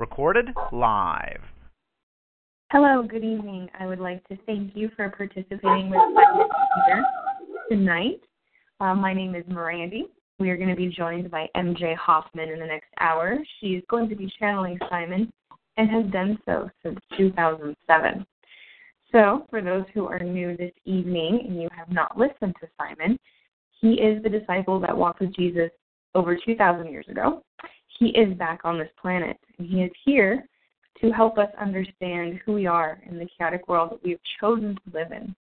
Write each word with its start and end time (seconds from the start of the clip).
Recorded 0.00 0.48
live. 0.72 1.42
Hello, 2.72 3.02
good 3.02 3.22
evening. 3.22 3.68
I 3.78 3.86
would 3.86 3.98
like 3.98 4.26
to 4.28 4.36
thank 4.46 4.74
you 4.74 4.90
for 4.96 5.10
participating 5.10 5.90
with 5.90 6.00
Peter 6.86 7.04
tonight. 7.68 8.22
Uh, 8.80 8.94
my 8.94 9.12
name 9.12 9.34
is 9.34 9.44
Mirandy. 9.44 10.04
We 10.38 10.48
are 10.48 10.56
going 10.56 10.70
to 10.70 10.74
be 10.74 10.88
joined 10.88 11.30
by 11.30 11.48
MJ 11.54 11.94
Hoffman 11.96 12.48
in 12.48 12.60
the 12.60 12.64
next 12.64 12.88
hour. 12.98 13.36
She 13.60 13.74
is 13.74 13.84
going 13.90 14.08
to 14.08 14.16
be 14.16 14.32
channeling 14.38 14.78
Simon 14.88 15.30
and 15.76 15.90
has 15.90 16.10
done 16.10 16.38
so 16.46 16.70
since 16.82 16.98
2007. 17.18 18.24
So, 19.12 19.44
for 19.50 19.60
those 19.60 19.84
who 19.92 20.06
are 20.06 20.20
new 20.20 20.56
this 20.56 20.72
evening 20.86 21.44
and 21.46 21.60
you 21.60 21.68
have 21.76 21.92
not 21.92 22.16
listened 22.16 22.54
to 22.62 22.68
Simon, 22.78 23.18
he 23.82 23.96
is 24.00 24.22
the 24.22 24.30
disciple 24.30 24.80
that 24.80 24.96
walked 24.96 25.20
with 25.20 25.36
Jesus 25.36 25.68
over 26.14 26.38
2,000 26.42 26.90
years 26.90 27.06
ago. 27.10 27.42
He 28.00 28.08
is 28.08 28.36
back 28.38 28.62
on 28.64 28.78
this 28.78 28.88
planet, 29.00 29.36
and 29.58 29.68
he 29.68 29.82
is 29.82 29.90
here 30.06 30.46
to 31.02 31.10
help 31.10 31.36
us 31.36 31.50
understand 31.60 32.40
who 32.44 32.54
we 32.54 32.66
are 32.66 32.98
in 33.06 33.18
the 33.18 33.28
chaotic 33.36 33.68
world 33.68 33.90
that 33.90 34.02
we 34.02 34.12
have 34.12 34.20
chosen 34.40 34.74
to 34.74 34.98
live 34.98 35.12
in. 35.12 35.34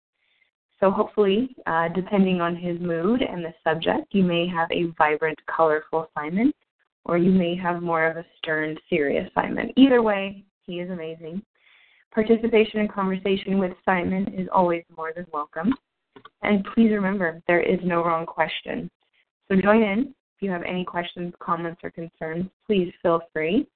So, 0.79 0.89
hopefully, 0.89 1.55
uh, 1.67 1.89
depending 1.89 2.41
on 2.41 2.55
his 2.55 2.79
mood 2.79 3.21
and 3.21 3.45
the 3.45 3.53
subject, 3.63 4.07
you 4.11 4.23
may 4.23 4.47
have 4.47 4.71
a 4.71 4.91
vibrant, 4.97 5.37
colorful 5.45 6.09
Simon, 6.15 6.51
or 7.05 7.19
you 7.19 7.31
may 7.31 7.55
have 7.55 7.83
more 7.83 8.05
of 8.05 8.17
a 8.17 8.25
stern, 8.39 8.75
serious 8.89 9.29
Simon. 9.35 9.71
Either 9.75 10.01
way, 10.01 10.43
he 10.65 10.79
is 10.79 10.89
amazing. 10.89 11.43
Participation 12.11 12.79
and 12.79 12.91
conversation 12.91 13.59
with 13.59 13.73
Simon 13.85 14.33
is 14.33 14.47
always 14.51 14.83
more 14.95 15.13
than 15.15 15.27
welcome. 15.31 15.75
And 16.41 16.65
please 16.73 16.91
remember, 16.91 17.39
there 17.47 17.61
is 17.61 17.79
no 17.83 18.03
wrong 18.03 18.25
question. 18.25 18.89
So 19.47 19.61
join 19.61 19.83
in. 19.83 20.15
If 20.37 20.43
you 20.43 20.51
have 20.51 20.61
any 20.61 20.85
questions, 20.85 21.33
comments, 21.39 21.81
or 21.83 21.89
concerns, 21.89 22.45
please 22.67 22.93
feel 23.01 23.21
free. 23.33 23.67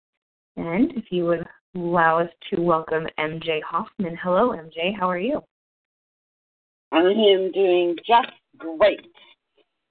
And 0.57 0.91
if 0.91 1.05
you 1.09 1.25
would 1.25 1.43
allow 1.73 2.19
us 2.19 2.29
to 2.53 2.61
welcome 2.61 3.07
MJ 3.19 3.63
Hoffman. 3.63 4.15
Hello, 4.21 4.49
MJ. 4.49 4.95
How 4.95 5.09
are 5.09 5.17
you? 5.17 5.41
I 6.91 6.99
am 6.99 7.51
doing 7.51 7.95
just 8.05 8.29
great. 8.59 9.07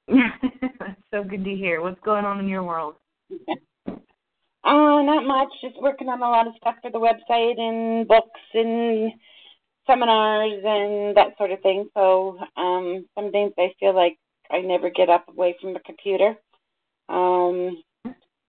so 1.13 1.25
good 1.25 1.43
to 1.43 1.57
hear. 1.57 1.81
What's 1.81 2.01
going 2.05 2.25
on 2.25 2.39
in 2.39 2.49
your 2.49 2.63
world? 2.63 2.95
Uh, 4.63 5.01
not 5.01 5.25
much. 5.25 5.49
Just 5.63 5.81
working 5.81 6.11
on 6.11 6.21
a 6.21 6.29
lot 6.29 6.47
of 6.47 6.53
stuff 6.59 6.75
for 6.83 6.91
the 6.91 6.99
website 6.99 7.59
and 7.59 8.07
books 8.07 8.41
and 8.53 9.11
seminars 9.87 10.61
and 10.63 11.17
that 11.17 11.35
sort 11.39 11.51
of 11.51 11.63
thing. 11.63 11.89
So 11.95 12.39
um, 12.59 13.07
some 13.15 13.31
days 13.33 13.53
I 13.59 13.73
feel 13.81 13.95
like 13.95 14.19
I 14.51 14.61
never 14.61 14.91
get 14.91 15.09
up 15.09 15.27
away 15.31 15.57
from 15.63 15.73
the 15.73 15.81
computer. 15.81 16.37
Um, 17.11 17.83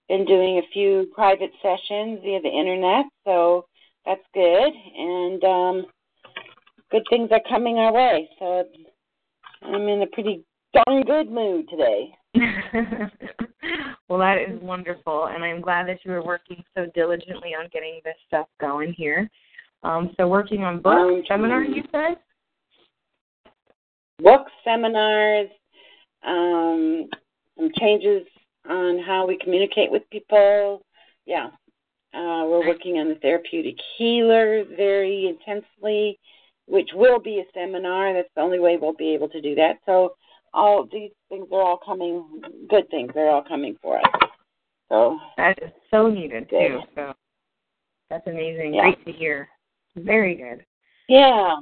been 0.08 0.26
doing 0.26 0.58
a 0.58 0.72
few 0.74 1.10
private 1.16 1.52
sessions 1.62 2.20
via 2.22 2.42
the 2.42 2.50
internet, 2.50 3.06
so 3.26 3.66
that's 4.06 4.22
good. 4.34 4.74
And 4.98 5.44
um, 5.44 5.86
good 6.92 7.04
things 7.10 7.30
are 7.32 7.42
coming 7.50 7.78
our 7.78 7.94
way. 7.94 8.30
So 8.38 8.66
I'm 9.64 9.88
in 9.88 10.02
a 10.02 10.08
pretty 10.08 10.44
darn 10.74 11.04
good 11.04 11.32
mood 11.32 11.68
today. 11.70 12.14
well, 14.10 14.20
that 14.20 14.38
is 14.48 14.62
wonderful, 14.62 15.28
and 15.28 15.44
I'm 15.44 15.62
glad 15.62 15.88
that 15.88 16.00
you 16.04 16.12
are 16.14 16.24
working 16.24 16.64
so 16.76 16.88
diligently 16.94 17.50
on 17.50 17.70
getting 17.72 18.02
this 18.04 18.16
stuff 18.28 18.48
going 18.60 18.94
here. 18.94 19.30
Um, 19.84 20.12
so, 20.18 20.28
working 20.28 20.64
on 20.64 20.82
books, 20.82 20.96
Um, 20.98 21.24
seminars, 21.28 21.68
you 21.74 21.84
said? 21.92 22.18
Books, 24.20 24.52
seminars, 24.64 25.50
um, 26.24 27.10
some 27.58 27.72
changes 27.80 28.28
on 28.70 29.00
how 29.00 29.26
we 29.28 29.38
communicate 29.38 29.92
with 29.92 30.10
people. 30.12 30.84
Yeah. 31.26 31.48
Uh, 32.14 32.44
we're 32.46 32.68
working 32.68 32.98
on 32.98 33.08
the 33.10 33.16
therapeutic 33.16 33.76
healer 33.98 34.64
very 34.76 35.28
intensely, 35.28 36.20
which 36.68 36.90
will 36.94 37.20
be 37.20 37.40
a 37.40 37.44
seminar. 37.54 38.14
That's 38.14 38.28
the 38.36 38.42
only 38.42 38.60
way 38.60 38.78
we'll 38.80 38.94
be 38.94 39.14
able 39.14 39.30
to 39.30 39.42
do 39.42 39.56
that. 39.56 39.78
So 39.86 40.16
all 40.54 40.86
these 40.92 41.12
things 41.30 41.48
are 41.54 41.62
all 41.62 41.78
coming, 41.78 42.26
good 42.70 42.90
things. 42.90 43.12
They're 43.14 43.30
all 43.30 43.44
coming 43.44 43.78
for 43.82 43.98
us. 44.00 44.06
So 44.90 45.18
That 45.38 45.58
is 45.64 45.72
so 45.90 46.10
needed, 46.10 46.50
Good. 46.50 46.68
too. 46.68 46.80
So, 46.96 47.14
that's 48.10 48.28
amazing. 48.28 48.74
Yeah. 48.74 48.82
Great 48.92 49.06
to 49.06 49.12
hear. 49.14 49.48
Very 49.96 50.36
good. 50.36 50.66
yeah, 51.08 51.56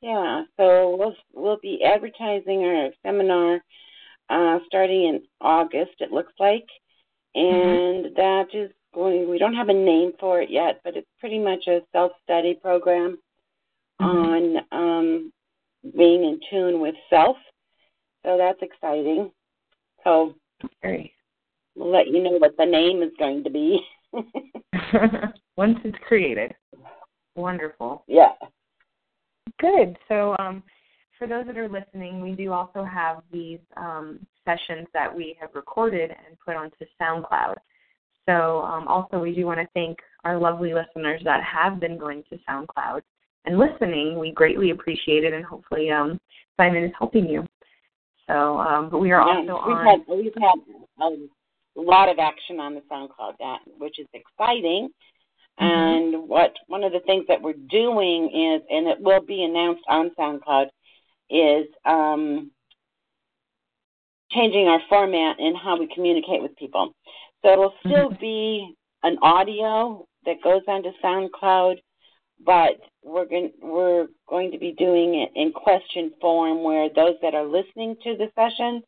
yeah. 0.00 0.42
So 0.56 0.94
we'll 0.96 1.14
we'll 1.34 1.58
be 1.60 1.80
advertising 1.84 2.62
our 2.64 2.90
seminar 3.04 3.60
uh, 4.30 4.58
starting 4.66 5.04
in 5.04 5.22
August. 5.40 5.92
It 6.00 6.12
looks 6.12 6.32
like, 6.38 6.66
and 7.34 8.14
that 8.16 8.46
is 8.52 8.70
going. 8.94 9.28
We 9.28 9.38
don't 9.38 9.54
have 9.54 9.68
a 9.68 9.74
name 9.74 10.12
for 10.18 10.40
it 10.40 10.50
yet, 10.50 10.80
but 10.84 10.96
it's 10.96 11.08
pretty 11.20 11.38
much 11.38 11.66
a 11.66 11.80
self-study 11.92 12.58
program 12.62 13.18
on 14.00 14.56
um, 14.72 15.32
being 15.96 16.24
in 16.24 16.40
tune 16.50 16.80
with 16.80 16.94
self. 17.10 17.36
So 18.24 18.36
that's 18.36 18.60
exciting. 18.62 19.30
So 20.04 20.34
Very. 20.80 21.12
we'll 21.74 21.90
let 21.90 22.08
you 22.08 22.22
know 22.22 22.38
what 22.38 22.56
the 22.56 22.66
name 22.66 23.02
is 23.02 23.12
going 23.18 23.44
to 23.44 23.50
be. 23.50 23.80
Once 25.56 25.78
it's 25.84 25.98
created. 26.06 26.54
Wonderful. 27.34 28.04
yeah. 28.06 28.32
Good. 29.60 29.96
So, 30.08 30.36
um, 30.38 30.62
for 31.22 31.28
those 31.28 31.46
that 31.46 31.56
are 31.56 31.68
listening, 31.68 32.20
we 32.20 32.32
do 32.32 32.52
also 32.52 32.82
have 32.82 33.22
these 33.32 33.60
um, 33.76 34.18
sessions 34.44 34.88
that 34.92 35.14
we 35.14 35.36
have 35.40 35.50
recorded 35.54 36.10
and 36.10 36.36
put 36.44 36.56
onto 36.56 36.84
SoundCloud. 37.00 37.54
So, 38.28 38.62
um, 38.62 38.88
also, 38.88 39.20
we 39.20 39.32
do 39.32 39.46
want 39.46 39.60
to 39.60 39.68
thank 39.72 39.98
our 40.24 40.36
lovely 40.36 40.74
listeners 40.74 41.20
that 41.24 41.40
have 41.44 41.78
been 41.78 41.96
going 41.96 42.24
to 42.30 42.38
SoundCloud 42.48 43.02
and 43.44 43.56
listening. 43.56 44.18
We 44.18 44.32
greatly 44.32 44.70
appreciate 44.70 45.22
it, 45.22 45.32
and 45.32 45.44
hopefully, 45.44 45.92
um, 45.92 46.18
Simon 46.56 46.82
is 46.82 46.92
helping 46.98 47.28
you. 47.28 47.46
So, 48.26 48.58
um, 48.58 48.90
but 48.90 48.98
we 48.98 49.12
are 49.12 49.20
Yeah, 49.20 49.52
also 49.52 49.68
we've 49.68 49.76
on. 49.76 49.86
had 49.86 50.00
we've 50.08 50.32
had 50.40 51.18
a 51.76 51.80
lot 51.80 52.08
of 52.08 52.18
action 52.18 52.58
on 52.58 52.74
the 52.74 52.82
SoundCloud 52.90 53.34
that 53.38 53.58
which 53.78 54.00
is 54.00 54.08
exciting. 54.12 54.88
Mm-hmm. 55.60 55.64
And 55.64 56.28
what 56.28 56.52
one 56.66 56.82
of 56.82 56.90
the 56.90 57.00
things 57.00 57.26
that 57.28 57.40
we're 57.40 57.54
doing 57.70 58.24
is, 58.24 58.62
and 58.70 58.88
it 58.88 59.00
will 59.00 59.20
be 59.20 59.44
announced 59.44 59.84
on 59.88 60.10
SoundCloud, 60.18 60.66
is 61.32 61.66
um, 61.84 62.50
changing 64.30 64.68
our 64.68 64.80
format 64.88 65.36
and 65.38 65.56
how 65.56 65.78
we 65.78 65.88
communicate 65.94 66.42
with 66.42 66.56
people. 66.56 66.94
So 67.42 67.52
it'll 67.52 67.74
still 67.84 68.10
Mhm. 68.10 68.20
be 68.20 68.76
an 69.02 69.18
audio 69.22 70.06
that 70.24 70.42
goes 70.42 70.62
onto 70.68 70.92
SoundCloud, 71.02 71.80
but 72.40 72.80
we're 73.02 73.24
going 73.24 73.52
we're 73.60 74.08
going 74.28 74.50
to 74.52 74.58
be 74.58 74.72
doing 74.72 75.16
it 75.16 75.32
in 75.34 75.52
question 75.52 76.12
form 76.20 76.62
where 76.62 76.88
those 76.88 77.18
that 77.20 77.34
are 77.34 77.44
listening 77.44 77.96
to 78.04 78.16
the 78.16 78.30
session 78.34 78.82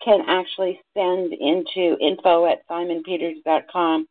can 0.00 0.22
actually 0.28 0.80
send 0.94 1.32
into 1.32 1.98
info 2.00 2.46
at 2.46 2.66
simonpeters.com 2.68 4.08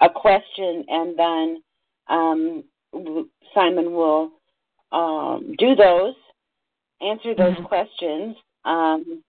a 0.00 0.08
question 0.10 0.84
and 0.88 1.18
then 1.18 1.62
um, 2.08 2.64
Simon 3.54 3.92
will 3.92 4.30
um, 4.92 5.54
do 5.58 5.74
those, 5.74 6.14
answer 7.00 7.34
those 7.34 7.56
Mhm. 7.56 7.64
questions, 7.64 8.36
um, 8.64 9.22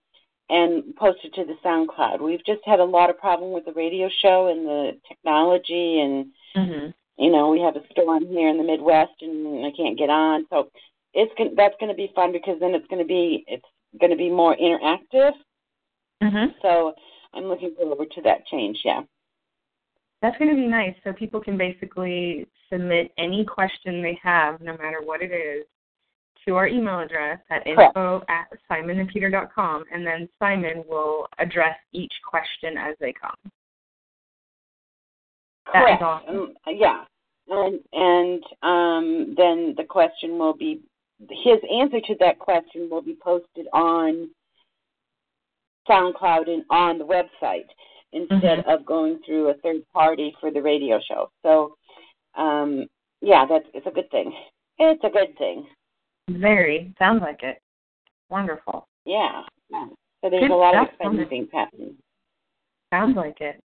and 0.49 0.95
post 0.95 1.23
it 1.25 1.33
to 1.33 1.43
the 1.43 1.55
SoundCloud. 1.55 2.21
We've 2.21 2.43
just 2.45 2.63
had 2.65 2.79
a 2.79 2.85
lot 2.85 3.09
of 3.09 3.17
problem 3.17 3.51
with 3.51 3.65
the 3.65 3.73
radio 3.73 4.07
show 4.09 4.47
and 4.47 4.65
the 4.65 4.97
technology 5.07 5.99
and 5.99 6.31
Mhm. 6.55 6.93
you 7.17 7.31
know, 7.31 7.49
we 7.49 7.59
have 7.59 7.75
a 7.75 7.85
storm 7.89 8.27
here 8.27 8.47
in 8.47 8.57
the 8.57 8.63
Midwest 8.63 9.21
and 9.21 9.65
I 9.65 9.71
can't 9.71 9.97
get 9.97 10.09
on. 10.09 10.45
So 10.49 10.69
it's 11.13 11.33
going 11.35 11.55
that's 11.55 11.75
going 11.79 11.89
to 11.89 11.95
be 11.95 12.11
fun 12.15 12.31
because 12.31 12.59
then 12.59 12.75
it's 12.75 12.87
going 12.87 13.01
to 13.01 13.07
be 13.07 13.43
it's 13.47 13.65
going 13.99 14.11
to 14.11 14.17
be 14.17 14.29
more 14.29 14.55
interactive. 14.55 15.33
Mhm. 16.21 16.53
So 16.61 16.95
I'm 17.33 17.45
looking 17.45 17.73
forward 17.75 18.11
to 18.11 18.21
that 18.21 18.45
change. 18.45 18.79
Yeah. 18.85 19.03
That's 20.21 20.37
going 20.37 20.49
to 20.49 20.55
be 20.55 20.67
nice. 20.67 20.95
So 21.03 21.13
people 21.13 21.39
can 21.39 21.57
basically 21.57 22.47
submit 22.69 23.11
any 23.17 23.45
question 23.45 24.01
they 24.01 24.15
have, 24.21 24.61
no 24.61 24.77
matter 24.77 25.01
what 25.01 25.21
it 25.21 25.31
is, 25.31 25.65
to 26.47 26.55
our 26.55 26.67
email 26.67 26.99
address 26.99 27.39
at 27.51 27.63
Correct. 27.63 27.95
info 27.95 28.23
at 28.29 28.47
simonandpeter.com, 28.71 29.83
and 29.93 30.05
then 30.05 30.27
Simon 30.39 30.83
will 30.89 31.27
address 31.37 31.77
each 31.93 32.13
question 32.27 32.77
as 32.77 32.95
they 32.99 33.13
come. 33.13 33.51
That 35.73 35.83
Correct. 35.83 36.01
awesome. 36.01 36.35
Um, 36.35 36.53
yeah. 36.67 37.03
And 37.49 37.79
and 37.93 38.43
um, 38.63 39.35
then 39.37 39.73
the 39.77 39.85
question 39.87 40.37
will 40.37 40.53
be 40.53 40.81
his 41.19 41.59
answer 41.73 41.99
to 42.07 42.15
that 42.19 42.39
question 42.39 42.89
will 42.89 43.01
be 43.01 43.17
posted 43.21 43.67
on 43.73 44.29
SoundCloud 45.89 46.49
and 46.49 46.63
on 46.69 46.97
the 46.97 47.05
website 47.05 47.67
instead 48.13 48.59
of 48.67 48.85
going 48.85 49.19
through 49.25 49.49
a 49.49 49.53
third 49.55 49.81
party 49.93 50.35
for 50.39 50.51
the 50.51 50.61
radio 50.61 50.99
show. 51.07 51.31
So 51.43 51.75
um, 52.37 52.87
yeah, 53.21 53.45
that's 53.49 53.65
it's 53.73 53.87
a 53.87 53.91
good 53.91 54.09
thing. 54.11 54.33
It's 54.77 55.03
a 55.03 55.09
good 55.09 55.37
thing. 55.37 55.65
Very. 56.29 56.93
Sounds 56.99 57.21
like 57.21 57.43
it. 57.43 57.61
Wonderful. 58.29 58.87
Yeah. 59.05 59.43
yeah. 59.69 59.87
So 60.21 60.29
there's 60.29 60.43
Good 60.43 60.51
a 60.51 60.55
lot 60.55 60.75
of 60.75 60.87
exciting 60.93 61.29
things 61.29 61.49
happening. 61.53 61.95
Sounds 62.91 63.15
like 63.15 63.37
it. 63.41 63.61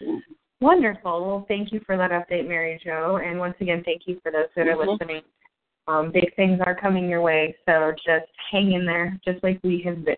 Wonderful. 0.60 1.26
Well, 1.26 1.44
thank 1.48 1.72
you 1.72 1.80
for 1.86 1.96
that 1.96 2.10
update, 2.10 2.46
Mary 2.46 2.80
Jo. 2.84 3.18
And 3.24 3.38
once 3.38 3.54
again, 3.60 3.82
thank 3.84 4.02
you 4.06 4.20
for 4.22 4.30
those 4.30 4.48
that 4.56 4.68
are 4.68 4.74
Mhm. 4.74 4.98
listening. 4.98 5.22
Um, 5.88 6.10
big 6.12 6.34
things 6.36 6.60
are 6.64 6.74
coming 6.74 7.08
your 7.08 7.22
way, 7.22 7.56
so 7.66 7.92
just 7.92 8.30
hang 8.50 8.72
in 8.72 8.84
there, 8.84 9.18
just 9.24 9.42
like 9.42 9.58
we 9.64 9.80
have 9.82 10.04
been. 10.04 10.16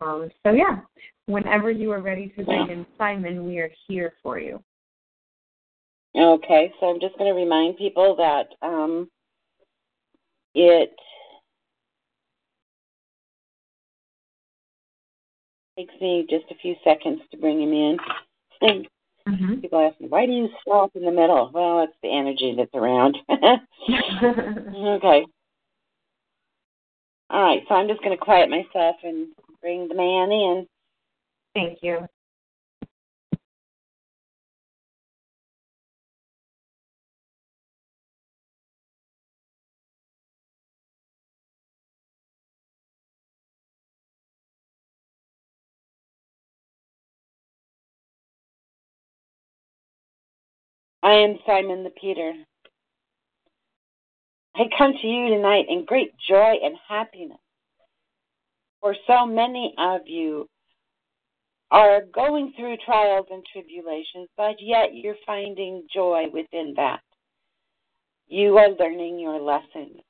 Um, 0.00 0.30
so, 0.42 0.52
yeah, 0.52 0.80
whenever 1.26 1.70
you 1.70 1.92
are 1.92 2.00
ready 2.00 2.28
to 2.30 2.44
bring 2.44 2.68
in 2.68 2.84
Simon, 2.98 3.46
we 3.46 3.58
are 3.58 3.70
here 3.86 4.14
for 4.22 4.38
you. 4.38 4.62
Okay, 6.14 6.72
so 6.80 6.90
I'm 6.90 7.00
just 7.00 7.16
going 7.16 7.32
to 7.32 7.38
remind 7.38 7.78
people 7.78 8.16
that 8.16 8.48
um, 8.60 9.08
it 10.56 10.92
takes 15.78 15.94
me 16.00 16.26
just 16.28 16.50
a 16.50 16.54
few 16.56 16.74
seconds 16.82 17.20
to 17.30 17.36
bring 17.36 17.62
him 17.62 17.72
in. 17.72 17.96
And 18.62 18.88
Mm-hmm. 19.28 19.60
people 19.60 19.80
ask 19.80 20.00
me, 20.00 20.06
why 20.08 20.24
do 20.26 20.32
you 20.32 20.48
stop 20.62 20.94
in 20.94 21.04
the 21.04 21.10
middle? 21.10 21.50
Well, 21.52 21.82
it's 21.82 21.96
the 22.02 22.16
energy 22.16 22.54
that's 22.56 22.74
around. 22.74 23.16
okay. 23.30 25.26
All 27.28 27.42
right, 27.42 27.62
so 27.68 27.74
I'm 27.74 27.88
just 27.88 28.02
going 28.02 28.16
to 28.16 28.24
quiet 28.24 28.48
myself 28.48 28.96
and 29.02 29.28
bring 29.60 29.88
the 29.88 29.96
man 29.96 30.30
in. 30.30 30.66
Thank 31.54 31.80
you. 31.82 32.06
I 51.06 51.12
am 51.18 51.38
Simon 51.46 51.84
the 51.84 51.90
Peter. 51.90 52.32
I 54.56 54.62
come 54.76 54.92
to 55.00 55.06
you 55.06 55.28
tonight 55.28 55.66
in 55.68 55.84
great 55.84 56.10
joy 56.28 56.54
and 56.60 56.74
happiness. 56.88 57.38
For 58.80 58.96
so 59.06 59.24
many 59.24 59.72
of 59.78 60.00
you 60.06 60.48
are 61.70 62.00
going 62.12 62.54
through 62.56 62.78
trials 62.84 63.26
and 63.30 63.44
tribulations, 63.52 64.28
but 64.36 64.56
yet 64.58 64.94
you're 64.94 65.14
finding 65.24 65.86
joy 65.94 66.24
within 66.32 66.74
that. 66.76 67.02
You 68.26 68.58
are 68.58 68.70
learning 68.70 69.20
your 69.20 69.40
lessons. 69.40 70.00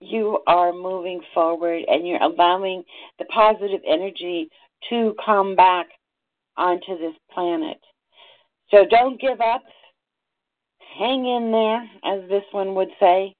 You 0.00 0.40
are 0.46 0.74
moving 0.74 1.22
forward 1.32 1.82
and 1.88 2.06
you're 2.06 2.22
allowing 2.22 2.82
the 3.18 3.24
positive 3.24 3.80
energy 3.88 4.50
to 4.90 5.14
come 5.24 5.56
back 5.56 5.86
onto 6.58 6.98
this 6.98 7.16
planet. 7.32 7.78
So 8.70 8.84
don't 8.90 9.18
give 9.18 9.40
up 9.40 9.62
hang 10.98 11.26
in 11.26 11.52
there, 11.52 11.82
as 12.04 12.28
this 12.28 12.44
one 12.52 12.74
would 12.74 12.90
say. 13.00 13.34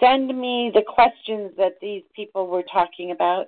Send 0.00 0.28
me 0.28 0.70
the 0.74 0.82
questions 0.82 1.52
that 1.58 1.74
these 1.80 2.02
people 2.14 2.48
were 2.48 2.64
talking 2.64 3.12
about 3.12 3.46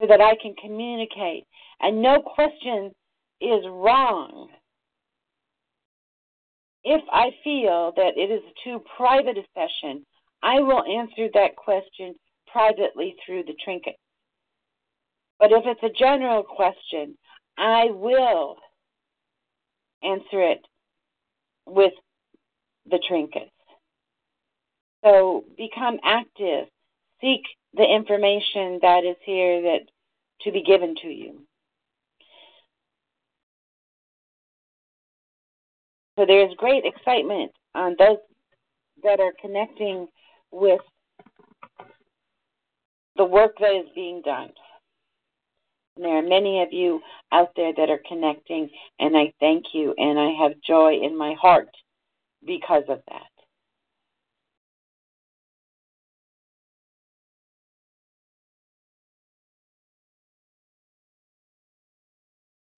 so 0.00 0.06
that 0.06 0.20
I 0.20 0.34
can 0.40 0.54
communicate. 0.54 1.44
And 1.80 2.02
no 2.02 2.20
question 2.20 2.92
is 3.40 3.64
wrong. 3.66 4.48
If 6.84 7.02
I 7.12 7.30
feel 7.42 7.92
that 7.96 8.16
it 8.16 8.30
is 8.30 8.42
too 8.62 8.82
private 8.96 9.36
a 9.36 9.42
session, 9.54 10.04
I 10.42 10.60
will 10.60 10.84
answer 10.84 11.28
that 11.34 11.56
question 11.56 12.14
privately 12.46 13.16
through 13.24 13.44
the 13.44 13.56
trinket. 13.64 13.96
But 15.40 15.52
if 15.52 15.64
it's 15.66 15.82
a 15.82 15.98
general 15.98 16.42
question, 16.42 17.16
I 17.58 17.86
will 17.90 18.56
answer 20.02 20.40
it 20.40 20.64
with 21.66 21.92
the 22.88 23.00
trinkets. 23.06 23.50
So 25.04 25.44
become 25.56 25.98
active. 26.04 26.68
Seek 27.20 27.42
the 27.74 27.84
information 27.84 28.78
that 28.82 29.04
is 29.04 29.16
here 29.24 29.62
that 29.62 29.80
to 30.42 30.52
be 30.52 30.62
given 30.62 30.94
to 31.02 31.08
you. 31.08 31.42
So 36.16 36.26
there's 36.26 36.54
great 36.56 36.84
excitement 36.84 37.52
on 37.74 37.96
those 37.98 38.18
that 39.02 39.20
are 39.20 39.32
connecting 39.40 40.08
with 40.50 40.80
the 43.16 43.24
work 43.24 43.52
that 43.60 43.72
is 43.72 43.86
being 43.94 44.22
done. 44.24 44.50
And 45.98 46.06
there 46.06 46.16
are 46.16 46.22
many 46.22 46.62
of 46.62 46.72
you 46.72 47.00
out 47.32 47.50
there 47.56 47.72
that 47.76 47.90
are 47.90 48.00
connecting, 48.08 48.70
and 49.00 49.16
I 49.16 49.32
thank 49.40 49.74
you, 49.74 49.96
and 49.98 50.16
I 50.16 50.30
have 50.40 50.52
joy 50.64 50.92
in 51.02 51.18
my 51.18 51.34
heart 51.34 51.70
because 52.46 52.84
of 52.88 53.00
that. 53.08 53.22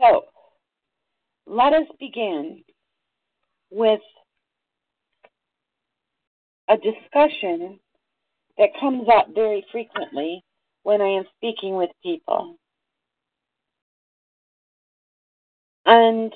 So, 0.01 0.25
let 1.47 1.75
us 1.75 1.87
begin 1.99 2.65
with 3.71 4.01
a 6.71 6.77
discussion 6.79 7.81
that 8.57 8.71
comes 8.81 9.09
up 9.13 9.27
very 9.35 9.63
frequently 9.71 10.43
when 10.85 11.03
I 11.03 11.09
am 11.09 11.25
speaking 11.37 11.77
with 11.77 11.91
people. 12.03 12.57
And 15.91 16.33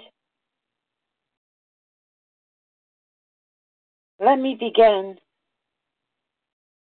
let 4.19 4.41
me 4.41 4.57
begin 4.59 5.17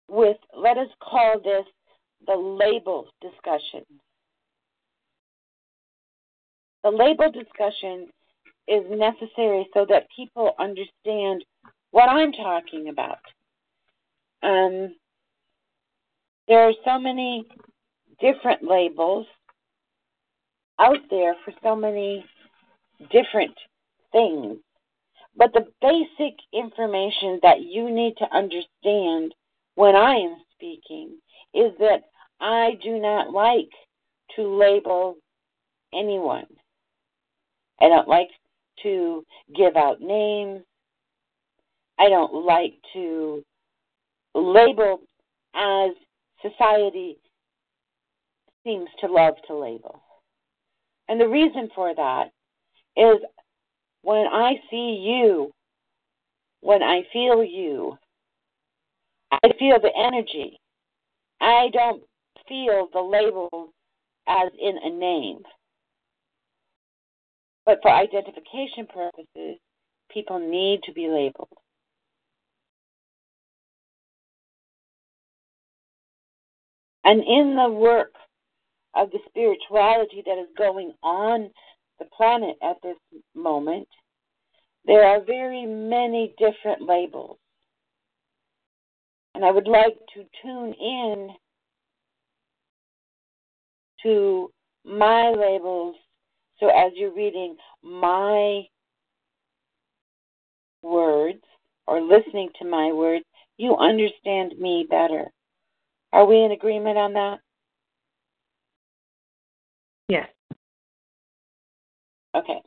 with, 0.10 0.38
let 0.58 0.80
us 0.80 0.88
call 1.00 1.40
this 1.44 1.66
the 2.26 2.34
label 2.36 3.06
discussion. 3.22 3.86
The 6.84 6.90
label 6.90 7.32
discussion 7.32 8.08
is 8.68 8.82
necessary 8.90 9.68
so 9.76 9.86
that 9.90 10.08
people 10.16 10.56
understand 10.58 11.46
what 11.92 12.10
I'm 12.10 12.32
talking 12.32 12.90
about. 12.90 13.20
Um, 14.42 14.96
there 16.48 16.68
are 16.68 16.74
so 16.84 16.98
many 16.98 17.46
different 18.20 18.64
labels 18.64 19.28
out 20.80 20.98
there 21.12 21.36
for 21.46 21.54
so 21.62 21.76
many 21.76 22.26
different 23.10 23.56
things. 24.12 24.58
But 25.36 25.54
the 25.54 25.66
basic 25.82 26.36
information 26.54 27.40
that 27.42 27.62
you 27.62 27.90
need 27.90 28.16
to 28.18 28.36
understand 28.36 29.34
when 29.76 29.96
I 29.96 30.16
am 30.16 30.36
speaking 30.54 31.18
is 31.54 31.72
that 31.80 32.04
I 32.40 32.78
do 32.84 33.00
not 33.00 33.32
like 33.32 33.70
to 34.36 34.44
label 34.44 35.16
anyone. 35.94 36.46
I 37.82 37.88
don't 37.88 38.08
like 38.08 38.30
to 38.84 39.26
give 39.56 39.76
out 39.76 40.02
names. 40.02 40.62
I 42.00 42.10
don't 42.10 42.46
like 42.46 42.74
to 42.94 43.44
label 44.36 45.02
as 45.56 45.92
society 46.42 47.18
seems 48.64 48.90
to 49.00 49.08
love 49.08 49.36
to 49.48 49.56
label. 49.56 50.02
And 51.08 51.20
the 51.20 51.28
reason 51.28 51.70
for 51.76 51.94
that 51.96 52.32
is 52.96 53.18
when 54.02 54.28
I 54.28 54.54
see 54.70 55.02
you, 55.02 55.52
when 56.62 56.84
I 56.84 57.04
feel 57.12 57.44
you, 57.44 57.98
I 59.32 59.50
feel 59.58 59.80
the 59.80 59.92
energy. 59.98 60.60
I 61.42 61.70
don't 61.74 62.04
feel 62.48 62.88
the 62.94 63.02
label 63.02 63.74
as 64.28 64.50
in 64.60 64.78
a 64.84 64.90
name. 64.90 65.40
But 67.66 67.80
for 67.82 67.92
identification 67.92 68.88
purposes, 68.94 69.58
people 70.12 70.40
need 70.40 70.82
to 70.84 70.94
be 70.94 71.08
labeled. 71.08 71.48
And 77.06 77.22
in 77.22 77.56
the 77.56 77.70
work 77.70 78.14
of 78.96 79.12
the 79.12 79.20
spirituality 79.28 80.24
that 80.26 80.38
is 80.38 80.48
going 80.58 80.94
on 81.02 81.50
the 82.00 82.06
planet 82.16 82.56
at 82.62 82.78
this 82.82 82.98
moment, 83.36 83.88
there 84.86 85.06
are 85.06 85.24
very 85.24 85.66
many 85.66 86.34
different 86.38 86.82
labels. 86.82 87.38
And 89.36 89.44
I 89.44 89.52
would 89.52 89.68
like 89.68 89.98
to 90.14 90.26
tune 90.42 90.74
in 90.74 91.30
to 94.04 94.52
my 94.86 95.32
labels. 95.32 95.96
So 96.60 96.68
as 96.68 96.92
you're 96.96 97.16
reading 97.16 97.56
my 97.82 98.64
words 100.82 101.44
or 101.88 102.02
listening 102.02 102.50
to 102.60 102.66
my 102.68 102.92
words, 102.92 103.26
you 103.58 103.76
understand 103.76 104.54
me 104.60 104.86
better. 104.90 105.32
Are 106.12 106.26
we 106.26 106.44
in 106.44 106.52
agreement 106.52 106.98
on 106.98 107.14
that? 107.14 107.40
Yes. 110.08 110.28
Okay. 112.36 112.62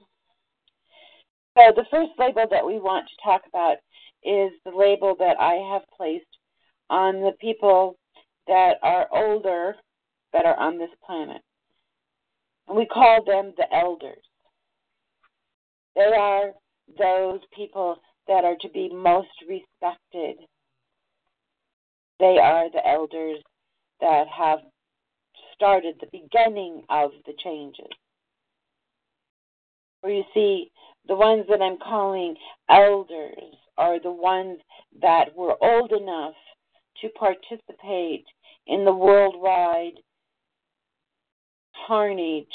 So 1.56 1.73
the 1.75 1.87
first 1.90 2.11
label 2.18 2.46
that 2.50 2.66
we 2.66 2.78
want 2.78 3.06
to 3.08 3.25
talk 3.25 3.42
about 3.49 3.76
is 4.23 4.52
the 4.64 4.76
label 4.76 5.16
that 5.18 5.40
I 5.40 5.54
have 5.73 5.82
placed 5.96 6.26
on 6.90 7.20
the 7.20 7.32
people 7.40 7.96
that 8.46 8.75
are 8.82 9.08
older 9.11 9.75
that 10.32 10.44
are 10.44 10.58
on 10.58 10.78
this 10.78 10.90
planet. 11.04 11.40
And 12.68 12.76
we 12.76 12.87
call 12.87 13.25
them 13.25 13.52
the 13.56 13.73
elders. 13.75 14.23
They 15.94 16.12
are 16.16 16.52
those 16.99 17.40
people 17.54 17.96
that 18.28 18.44
are 18.44 18.56
to 18.61 18.68
be 18.68 18.90
most 18.92 19.28
respected. 19.49 20.37
They 22.20 22.38
are 22.38 22.70
the 22.70 22.87
elders 22.87 23.38
that 24.00 24.26
have 24.28 24.58
started 25.54 25.94
the 26.00 26.08
beginning 26.12 26.82
of 26.90 27.12
the 27.25 27.32
changes. 27.42 27.87
You 30.07 30.25
see, 30.33 30.71
the 31.09 31.17
ones 31.17 31.45
that 31.49 31.61
I'm 31.61 31.79
calling 31.79 32.37
elders 32.71 33.55
are 33.77 34.01
the 34.01 34.11
ones 34.11 34.59
that 35.01 35.35
were 35.37 35.57
old 35.61 35.93
enough 35.93 36.35
to 37.03 37.09
participate 37.11 38.25
in 38.67 38.85
the 38.85 38.95
worldwide 38.95 40.01
carnage 41.87 42.47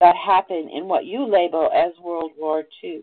that 0.00 0.14
happened 0.16 0.70
in 0.70 0.86
what 0.86 1.06
you 1.06 1.24
label 1.24 1.70
as 1.74 1.92
World 2.02 2.32
War 2.36 2.64
II. 2.82 3.00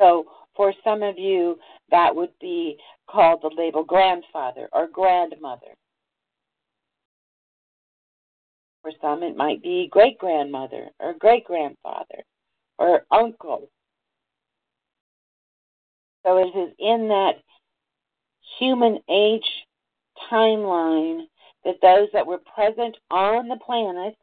So, 0.00 0.24
for 0.56 0.72
some 0.82 1.02
of 1.02 1.18
you, 1.18 1.58
that 1.90 2.14
would 2.14 2.32
be 2.40 2.78
called 3.08 3.40
the 3.42 3.54
label 3.56 3.84
grandfather 3.84 4.68
or 4.72 4.88
grandmother. 4.88 5.74
For 8.82 8.92
some, 9.00 9.22
it 9.22 9.36
might 9.36 9.62
be 9.62 9.88
great 9.90 10.18
grandmother 10.18 10.88
or 10.98 11.14
great 11.14 11.44
grandfather 11.44 12.24
or 12.78 13.04
uncle. 13.10 13.68
So 16.24 16.38
it 16.38 16.58
is 16.58 16.74
in 16.78 17.08
that 17.08 17.42
human 18.58 19.00
age 19.08 19.44
timeline 20.30 21.24
that 21.64 21.80
those 21.82 22.08
that 22.12 22.26
were 22.26 22.40
present 22.54 22.96
on 23.10 23.48
the 23.48 23.56
planet 23.56 24.16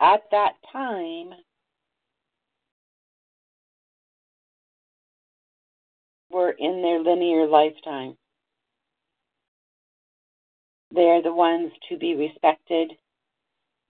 at 0.00 0.22
that 0.30 0.52
time 0.72 1.30
were 6.30 6.50
in 6.50 6.82
their 6.82 7.00
linear 7.00 7.46
lifetime. 7.46 8.16
They 10.94 11.02
are 11.02 11.22
the 11.22 11.34
ones 11.34 11.72
to 11.88 11.98
be 11.98 12.14
respected. 12.14 12.92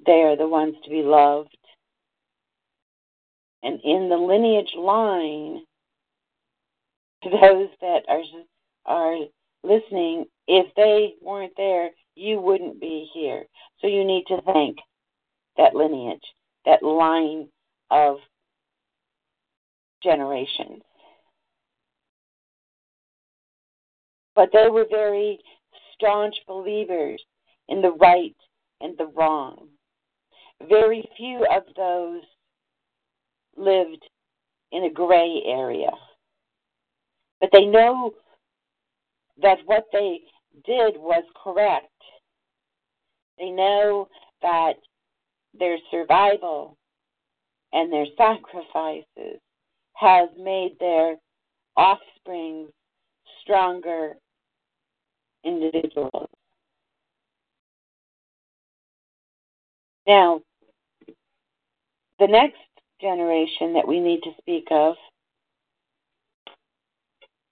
They 0.05 0.23
are 0.23 0.37
the 0.37 0.49
ones 0.49 0.75
to 0.85 0.91
be 0.91 1.03
loved. 1.03 1.57
And 3.63 3.81
in 3.83 4.09
the 4.09 4.17
lineage 4.17 4.75
line, 4.77 5.63
to 7.23 7.31
those 7.43 7.69
that 7.81 8.03
are 8.09 8.23
are 8.87 9.19
listening, 9.63 10.25
if 10.47 10.67
they 10.77 11.15
weren't 11.21 11.53
there, 11.57 11.91
you 12.15 12.41
wouldn't 12.41 12.81
be 12.81 13.09
here. 13.13 13.45
So 13.81 13.87
you 13.87 14.05
need 14.05 14.25
to 14.29 14.41
thank 14.43 14.79
that 15.57 15.75
lineage, 15.75 16.23
that 16.65 16.83
line 16.83 17.49
of 17.91 18.17
generations. 20.03 20.83
But 24.35 24.51
they 24.53 24.69
were 24.71 24.87
very 24.89 25.39
staunch 25.95 26.37
believers 26.47 27.21
in 27.69 27.83
the 27.83 27.93
right 27.93 28.37
and 28.81 28.97
the 28.97 29.11
wrong. 29.17 29.67
Very 30.67 31.09
few 31.17 31.47
of 31.51 31.63
those 31.77 32.23
lived 33.57 34.05
in 34.73 34.85
a 34.85 34.91
gray 34.91 35.43
area. 35.47 35.91
But 37.41 37.51
they 37.53 37.67
know 37.67 38.13
that 39.41 39.59
what 39.67 39.85
they 39.93 40.21
did 40.65 40.97
was 40.97 41.25
correct. 41.43 41.87
They 43.39 43.51
know 43.51 44.09
that 44.43 44.75
their 45.59 45.79
survival 45.91 46.77
and 47.73 47.93
their 47.93 48.07
sacrifices 48.17 49.41
has 49.95 50.29
made 50.39 50.77
their 50.81 51.17
offspring 51.77 52.69
stronger 53.43 54.15
individuals. 55.45 56.29
Now, 60.07 60.41
the 62.19 62.27
next 62.27 62.59
generation 63.01 63.75
that 63.75 63.87
we 63.87 64.01
need 64.01 64.21
to 64.23 64.31
speak 64.39 64.69
of 64.71 64.97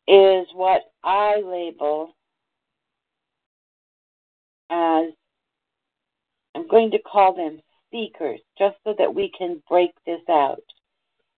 is 0.08 0.46
what 0.54 0.82
I 1.04 1.42
label 1.44 2.10
as, 4.70 5.12
I'm 6.54 6.66
going 6.68 6.90
to 6.92 6.98
call 6.98 7.34
them 7.34 7.60
seekers, 7.92 8.40
just 8.58 8.76
so 8.84 8.94
that 8.98 9.14
we 9.14 9.30
can 9.36 9.62
break 9.68 9.90
this 10.04 10.20
out. 10.28 10.62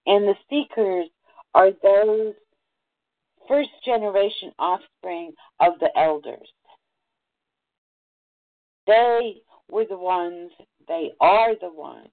And 0.06 0.26
the 0.26 0.34
seekers 0.48 1.08
are 1.54 1.70
those 1.82 2.34
first 3.46 3.70
generation 3.84 4.52
offspring 4.58 5.32
of 5.60 5.74
the 5.80 5.90
elders. 5.96 6.48
They 8.86 9.36
were 9.70 9.84
the 9.86 9.98
ones, 9.98 10.50
they 10.86 11.10
are 11.20 11.54
the 11.60 11.72
ones 11.72 12.08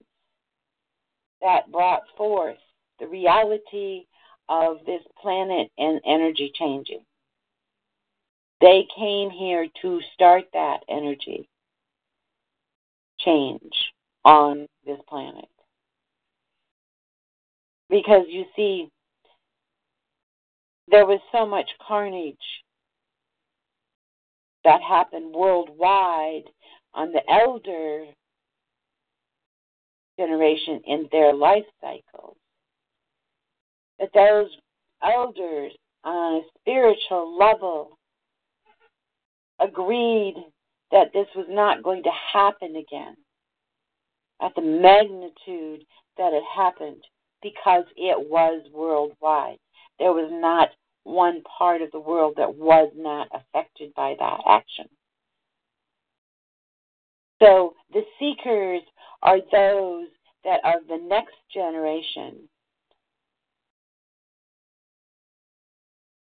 that 1.45 1.71
brought 1.71 2.01
forth 2.17 2.57
the 2.99 3.07
reality 3.07 4.05
of 4.49 4.77
this 4.87 5.01
planet 5.21 5.69
and 5.77 6.01
energy 6.03 6.51
changing. 6.55 7.01
They 8.61 8.87
came 8.97 9.29
here 9.29 9.67
to 9.83 9.99
start 10.15 10.45
that 10.53 10.79
energy 10.89 11.47
change 13.19 13.73
on 14.23 14.65
this 14.87 14.97
planet. 15.07 15.47
Because 17.91 18.25
you 18.27 18.45
see, 18.55 18.89
there 20.87 21.05
was 21.05 21.19
so 21.31 21.45
much 21.45 21.69
carnage 21.87 22.37
that 24.63 24.81
happened 24.81 25.31
worldwide 25.31 26.49
on 26.95 27.11
the 27.11 27.21
elder 27.29 28.05
generation 30.17 30.81
in 30.85 31.07
their 31.11 31.33
life 31.33 31.65
cycles 31.81 32.37
that 33.99 34.09
those 34.13 34.49
elders 35.03 35.71
on 36.03 36.41
a 36.41 36.41
spiritual 36.59 37.37
level 37.37 37.97
agreed 39.59 40.35
that 40.91 41.11
this 41.13 41.27
was 41.35 41.47
not 41.49 41.83
going 41.83 42.03
to 42.03 42.11
happen 42.33 42.75
again 42.75 43.15
at 44.41 44.53
the 44.55 44.61
magnitude 44.61 45.83
that 46.17 46.33
it 46.33 46.43
happened 46.55 47.03
because 47.41 47.85
it 47.95 48.29
was 48.29 48.63
worldwide. 48.73 49.57
There 49.99 50.13
was 50.13 50.29
not 50.31 50.69
one 51.03 51.41
part 51.57 51.81
of 51.81 51.91
the 51.91 51.99
world 51.99 52.33
that 52.37 52.55
was 52.55 52.91
not 52.95 53.27
affected 53.33 53.93
by 53.95 54.15
that 54.19 54.39
action. 54.47 54.85
So 57.41 57.75
the 57.93 58.01
seekers 58.19 58.81
are 59.23 59.39
those 59.51 60.07
that 60.43 60.59
are 60.63 60.81
the 60.87 60.97
next 61.07 61.35
generation 61.53 62.47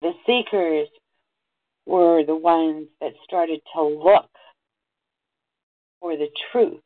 The 0.03 0.11
seekers 0.27 0.89
were 1.85 2.25
the 2.25 2.35
ones 2.35 2.89
that 2.99 3.13
started 3.23 3.61
to 3.73 3.81
look 3.81 4.29
for 6.01 6.17
the 6.17 6.27
truth, 6.51 6.81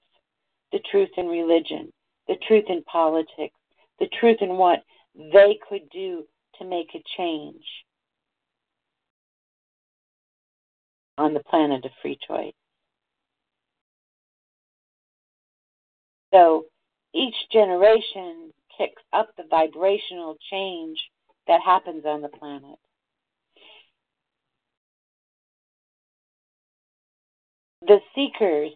the 0.71 0.79
truth 0.91 1.09
in 1.17 1.25
religion, 1.25 1.91
the 2.27 2.35
truth 2.47 2.65
in 2.69 2.83
politics, 2.83 3.55
the 3.99 4.07
truth 4.19 4.37
in 4.41 4.57
what 4.57 4.83
they 5.15 5.57
could 5.67 5.89
do 5.89 6.25
to 6.59 6.65
make 6.65 6.93
a 6.93 7.01
change 7.17 7.65
on 11.17 11.33
the 11.33 11.43
planet 11.49 11.85
of 11.85 11.91
free 12.03 12.19
choice. 12.27 12.53
So 16.37 16.65
each 17.15 17.35
generation 17.51 18.53
kicks 18.77 19.01
up 19.11 19.29
the 19.37 19.45
vibrational 19.49 20.37
change 20.51 20.99
that 21.47 21.61
happens 21.65 22.05
on 22.05 22.21
the 22.21 22.27
planet. 22.27 22.77
The 27.87 27.99
seekers 28.13 28.73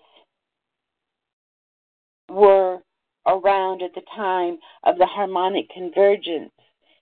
were 2.29 2.79
around 3.27 3.83
at 3.83 3.93
the 3.93 4.01
time 4.15 4.57
of 4.83 4.97
the 4.97 5.05
harmonic 5.05 5.69
convergence 5.69 6.53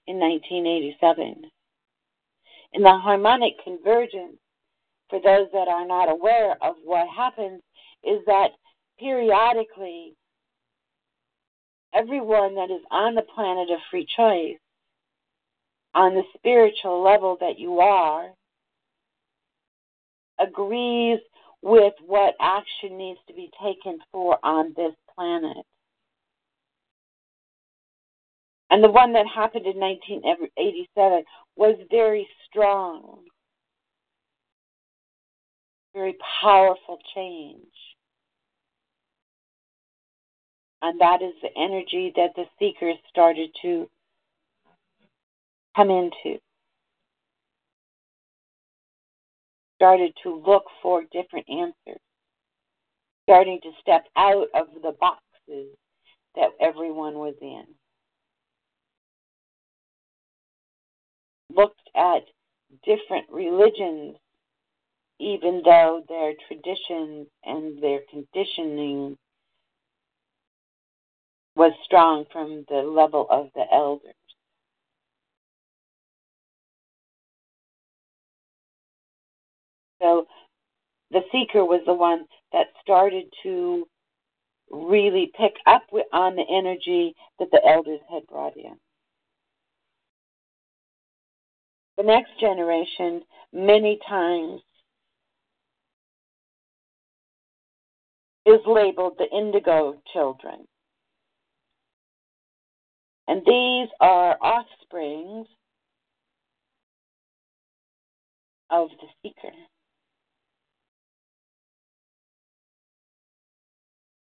in 0.08 0.20
1987. 0.20 1.44
In 2.74 2.82
the 2.82 2.98
harmonic 2.98 3.54
convergence, 3.64 4.38
for 5.10 5.22
those 5.22 5.48
that 5.54 5.70
are 5.70 5.88
not 5.88 6.10
aware 6.10 6.58
of 6.62 6.76
what 6.84 7.08
happens, 7.16 7.62
is 8.04 8.20
that 8.26 8.50
periodically 9.00 10.16
everyone 11.94 12.56
that 12.56 12.72
is 12.72 12.82
on 12.92 13.16
the 13.16 13.22
planet 13.22 13.70
of 13.72 13.80
free 13.90 14.08
choice, 14.16 14.58
on 15.94 16.16
the 16.16 16.24
spiritual 16.38 17.04
level 17.04 17.38
that 17.40 17.58
you 17.58 17.80
are, 17.80 18.30
agrees 20.40 21.20
with 21.62 21.94
what 22.06 22.36
action 22.40 22.98
needs 22.98 23.20
to 23.28 23.34
be 23.34 23.50
taken 23.62 24.00
for 24.12 24.38
on 24.44 24.74
this 24.76 24.94
planet. 25.16 25.66
And 28.70 28.84
the 28.84 28.92
one 28.92 29.14
that 29.14 29.26
happened 29.28 29.66
in 29.66 29.80
1987 29.80 31.24
was 31.56 31.76
very 31.90 32.28
strong, 32.48 33.24
very 35.94 36.16
powerful 36.42 37.00
change. 37.16 37.66
And 40.82 41.00
that 41.02 41.22
is 41.22 41.34
the 41.42 41.50
energy 41.58 42.14
that 42.16 42.36
the 42.36 42.46
seekers 42.58 42.96
started 43.10 43.50
to 43.62 43.90
come 45.76 45.90
into. 45.90 46.40
Started 49.76 50.14
to 50.24 50.42
look 50.46 50.64
for 50.82 51.04
different 51.12 51.48
answers. 51.50 52.02
Starting 53.24 53.60
to 53.62 53.72
step 53.82 54.06
out 54.16 54.48
of 54.54 54.68
the 54.82 54.94
boxes 55.00 55.76
that 56.36 56.50
everyone 56.62 57.16
was 57.16 57.36
in. 57.42 57.64
Looked 61.54 61.90
at 61.96 62.24
different 62.86 63.26
religions, 63.30 64.16
even 65.20 65.62
though 65.66 66.04
their 66.08 66.34
traditions 66.48 67.28
and 67.44 67.82
their 67.82 68.00
conditioning 68.10 69.18
was 71.60 71.74
strong 71.84 72.24
from 72.32 72.64
the 72.70 72.78
level 72.78 73.28
of 73.30 73.50
the 73.54 73.66
elders. 73.70 74.14
So 80.02 80.26
the 81.12 81.20
seeker 81.34 81.66
was 81.66 81.82
the 81.86 81.94
one 81.94 82.28
that 82.54 82.68
started 82.82 83.26
to 83.44 83.86
really 84.72 85.34
pick 85.38 85.56
up 85.68 85.84
on 86.14 86.38
the 86.38 86.46
energy 86.50 87.14
that 87.40 87.52
the 87.52 87.62
elders 87.68 88.00
had 88.10 88.26
brought 88.28 88.56
in. 88.56 88.78
The 91.98 92.04
next 92.04 92.40
generation, 92.40 93.22
many 93.52 94.00
times, 94.08 94.62
is 98.46 98.62
labeled 98.66 99.18
the 99.18 99.28
indigo 99.38 100.02
children. 100.14 100.69
And 103.30 103.44
these 103.46 103.90
are 104.02 104.40
offsprings 104.42 105.48
of 108.72 108.90
the 108.90 109.08
seeker. 109.22 109.56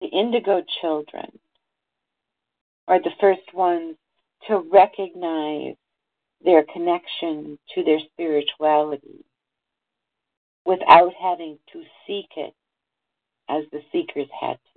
The 0.01 0.07
indigo 0.07 0.61
children 0.81 1.39
are 2.89 3.01
the 3.01 3.11
first 3.21 3.53
ones 3.53 3.95
to 4.49 4.59
recognize 4.73 5.75
their 6.43 6.65
connection 6.65 7.57
to 7.75 7.83
their 7.85 7.99
spirituality 8.11 9.23
without 10.65 11.13
having 11.19 11.59
to 11.71 11.81
seek 12.05 12.27
it 12.35 12.53
as 13.49 13.63
the 13.71 13.81
seekers 13.93 14.27
had 14.37 14.55
to. 14.55 14.76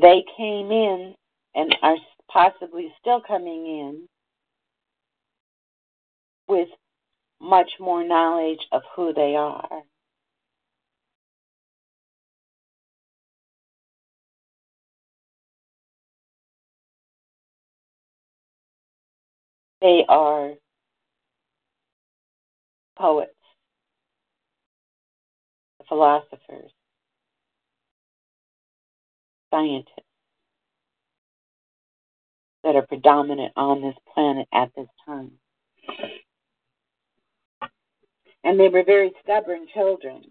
They 0.00 0.24
came 0.36 0.70
in 0.70 1.14
and 1.54 1.74
are 1.82 1.96
possibly 2.30 2.92
still 3.00 3.22
coming 3.26 3.66
in 3.66 4.08
with 6.48 6.68
much 7.40 7.70
more 7.80 8.04
knowledge 8.04 8.60
of 8.72 8.82
who 8.94 9.14
they 9.14 9.36
are. 9.36 9.82
They 19.80 20.04
are 20.08 20.54
poets, 22.98 23.32
philosophers, 25.88 26.72
scientists 29.50 30.02
that 32.64 32.76
are 32.76 32.86
predominant 32.86 33.52
on 33.56 33.80
this 33.80 33.94
planet 34.12 34.48
at 34.52 34.70
this 34.76 34.88
time. 35.06 35.32
And 38.42 38.58
they 38.58 38.68
were 38.68 38.84
very 38.84 39.12
stubborn 39.22 39.66
children. 39.72 40.22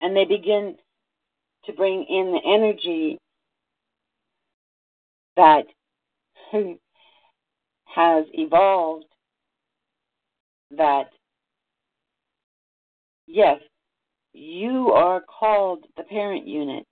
And 0.00 0.16
they 0.16 0.24
begin 0.24 0.76
to 1.64 1.72
bring 1.72 2.04
in 2.04 2.32
the 2.32 2.40
energy 2.44 3.18
that 5.36 5.64
has 7.86 8.24
evolved 8.32 9.06
that, 10.70 11.10
yes, 13.26 13.60
you 14.34 14.90
are 14.90 15.20
called 15.20 15.84
the 15.96 16.02
parent 16.02 16.46
unit, 16.46 16.86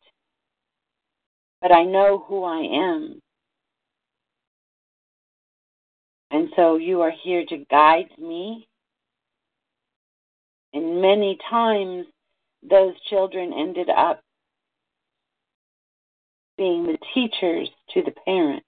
but 1.61 1.72
I 1.72 1.85
know 1.85 2.24
who 2.26 2.44
I 2.44 2.61
am. 2.61 3.20
And 6.31 6.48
so 6.57 6.76
you 6.76 7.02
are 7.02 7.12
here 7.22 7.44
to 7.46 7.64
guide 7.70 8.11
me. 8.18 8.66
And 10.72 11.02
many 11.02 11.37
times 11.50 12.07
those 12.62 12.94
children 13.11 13.52
ended 13.52 13.90
up 13.90 14.20
being 16.57 16.87
the 16.87 16.98
teachers 17.12 17.68
to 17.92 18.02
the 18.02 18.14
parents. 18.24 18.64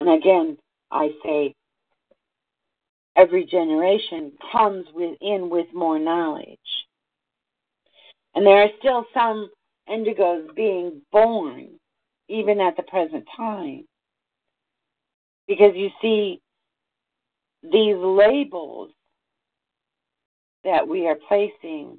And 0.00 0.10
again, 0.10 0.58
I 0.90 1.10
say 1.24 1.54
every 3.16 3.46
generation 3.46 4.32
comes 4.52 4.86
within 4.94 5.48
with 5.50 5.66
more 5.74 5.98
knowledge. 5.98 6.58
And 8.34 8.46
there 8.46 8.62
are 8.62 8.70
still 8.78 9.06
some 9.14 9.50
indigos 9.88 10.54
being 10.54 11.00
born, 11.10 11.78
even 12.28 12.60
at 12.60 12.76
the 12.76 12.82
present 12.82 13.24
time. 13.36 13.84
Because 15.48 15.72
you 15.74 15.90
see, 16.02 16.40
these 17.62 17.96
labels 17.96 18.90
that 20.64 20.86
we 20.86 21.06
are 21.06 21.16
placing 21.28 21.98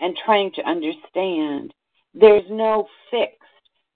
and 0.00 0.16
trying 0.24 0.52
to 0.52 0.62
understand. 0.62 1.72
There's 2.12 2.44
no 2.50 2.86
fixed 3.10 3.40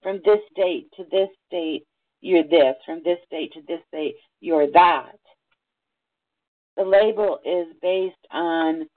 from 0.01 0.21
this 0.25 0.39
date 0.55 0.87
to 0.97 1.03
this 1.11 1.29
date, 1.51 1.85
you're 2.21 2.43
this, 2.43 2.75
from 2.85 3.01
this 3.03 3.19
date 3.31 3.53
to 3.53 3.61
this 3.67 3.81
date, 3.91 4.15
you're 4.41 4.71
that. 4.71 5.19
The 6.77 6.83
label 6.83 7.39
is 7.45 7.67
based 7.81 8.15
on 8.31 8.87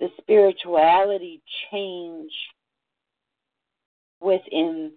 the 0.00 0.08
spirituality 0.20 1.42
change 1.70 2.32
within 4.20 4.92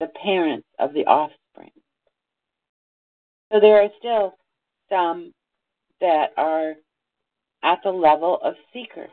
the 0.00 0.08
parents 0.22 0.66
of 0.78 0.92
the 0.92 1.04
offspring. 1.06 1.70
So 3.52 3.60
there 3.60 3.82
are 3.82 3.88
still 3.98 4.34
some 4.88 5.32
that 6.00 6.32
are 6.36 6.74
at 7.62 7.78
the 7.84 7.90
level 7.90 8.38
of 8.42 8.54
seeker. 8.72 9.06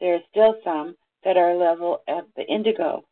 There 0.00 0.14
are 0.14 0.20
still 0.30 0.54
some 0.64 0.96
that 1.24 1.36
are 1.36 1.54
level 1.54 2.02
at 2.08 2.24
the 2.36 2.44
indigo. 2.46 3.04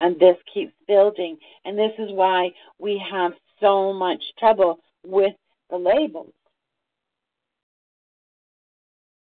And 0.00 0.18
this 0.18 0.36
keeps 0.52 0.72
building. 0.86 1.36
And 1.64 1.78
this 1.78 1.92
is 1.98 2.10
why 2.12 2.50
we 2.78 3.02
have 3.10 3.32
so 3.60 3.92
much 3.92 4.22
trouble 4.38 4.78
with 5.04 5.34
the 5.70 5.76
labels. 5.76 6.32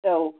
So, 0.04 0.34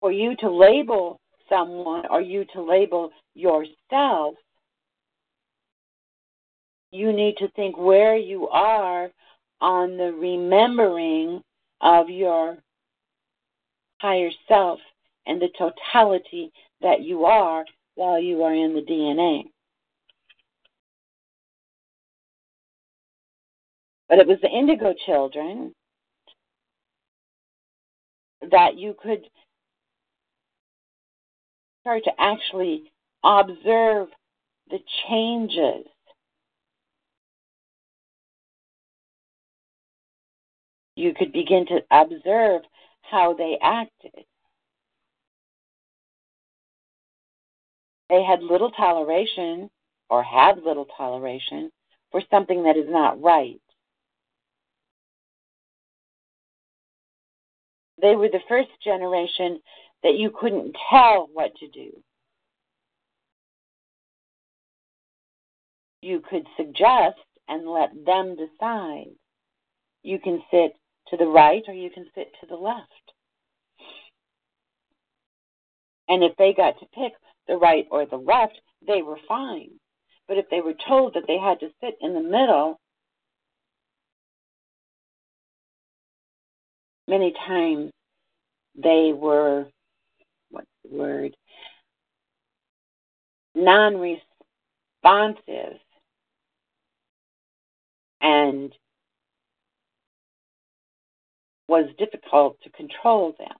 for 0.00 0.12
you 0.12 0.36
to 0.36 0.50
label 0.50 1.20
someone 1.48 2.04
or 2.10 2.20
you 2.20 2.44
to 2.54 2.62
label 2.62 3.10
yourself, 3.34 4.34
you 6.90 7.12
need 7.12 7.36
to 7.38 7.48
think 7.48 7.76
where 7.76 8.16
you 8.16 8.48
are 8.48 9.10
on 9.60 9.96
the 9.96 10.12
remembering 10.12 11.42
of 11.80 12.08
your 12.08 12.58
higher 14.00 14.30
self 14.48 14.78
and 15.26 15.40
the 15.40 15.48
totality 15.58 16.52
that 16.80 17.02
you 17.02 17.24
are 17.24 17.64
while 17.96 18.20
you 18.20 18.42
are 18.44 18.54
in 18.54 18.74
the 18.74 18.82
DNA. 18.82 19.44
But 24.08 24.18
it 24.18 24.26
was 24.28 24.38
the 24.40 24.48
indigo 24.48 24.94
children 25.04 25.74
that 28.50 28.76
you 28.76 28.94
could 29.02 29.26
start 31.80 32.04
to 32.04 32.12
actually 32.18 32.92
observe 33.24 34.08
the 34.70 34.78
changes. 35.08 35.86
You 40.94 41.14
could 41.14 41.32
begin 41.32 41.66
to 41.66 41.80
observe 41.90 42.62
how 43.02 43.34
they 43.34 43.58
acted. 43.62 44.24
They 48.08 48.22
had 48.22 48.42
little 48.42 48.70
toleration 48.70 49.70
or 50.08 50.22
have 50.22 50.58
little 50.64 50.86
toleration 50.96 51.70
for 52.12 52.22
something 52.30 52.62
that 52.64 52.76
is 52.76 52.86
not 52.88 53.20
right. 53.20 53.60
They 58.00 58.14
were 58.14 58.28
the 58.28 58.40
first 58.48 58.68
generation 58.84 59.60
that 60.02 60.14
you 60.16 60.30
couldn't 60.30 60.76
tell 60.90 61.28
what 61.32 61.56
to 61.56 61.68
do. 61.68 61.90
You 66.02 66.20
could 66.20 66.46
suggest 66.56 67.18
and 67.48 67.66
let 67.66 67.90
them 68.04 68.36
decide. 68.36 69.10
You 70.02 70.20
can 70.20 70.42
sit 70.50 70.76
to 71.08 71.16
the 71.16 71.26
right 71.26 71.62
or 71.66 71.74
you 71.74 71.90
can 71.90 72.06
sit 72.14 72.28
to 72.40 72.46
the 72.46 72.54
left. 72.54 72.90
And 76.08 76.22
if 76.22 76.36
they 76.36 76.54
got 76.54 76.78
to 76.78 76.86
pick 76.94 77.12
the 77.48 77.56
right 77.56 77.86
or 77.90 78.06
the 78.06 78.16
left, 78.16 78.60
they 78.86 79.02
were 79.02 79.18
fine. 79.28 79.70
But 80.28 80.38
if 80.38 80.48
they 80.50 80.60
were 80.60 80.74
told 80.88 81.14
that 81.14 81.24
they 81.26 81.38
had 81.38 81.60
to 81.60 81.70
sit 81.80 81.96
in 82.00 82.14
the 82.14 82.20
middle, 82.20 82.80
many 87.06 87.32
times 87.46 87.90
they 88.74 89.12
were, 89.14 89.66
what's 90.50 90.66
the 90.84 90.96
word, 90.96 91.36
non 93.54 93.98
responsive 95.04 95.78
and 98.20 98.72
was 101.68 101.86
difficult 101.98 102.60
to 102.62 102.70
control 102.70 103.34
them. 103.38 103.56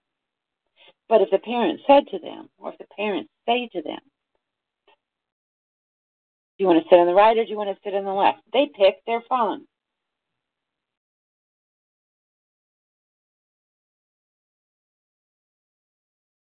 But 1.08 1.22
if 1.22 1.30
the 1.30 1.38
parents 1.38 1.82
said 1.86 2.06
to 2.08 2.18
them, 2.18 2.48
or 2.58 2.72
if 2.72 2.78
the 2.78 2.86
parents 2.96 3.30
say 3.46 3.68
to 3.72 3.82
them, 3.82 4.00
do 6.58 6.64
you 6.64 6.66
want 6.66 6.82
to 6.82 6.88
sit 6.88 6.98
on 6.98 7.06
the 7.06 7.14
right 7.14 7.36
or 7.36 7.44
do 7.44 7.50
you 7.50 7.56
want 7.56 7.70
to 7.70 7.82
sit 7.84 7.94
on 7.94 8.04
the 8.04 8.12
left? 8.12 8.38
They 8.52 8.70
pick, 8.76 8.96
they're 9.06 9.22
fine. 9.28 9.66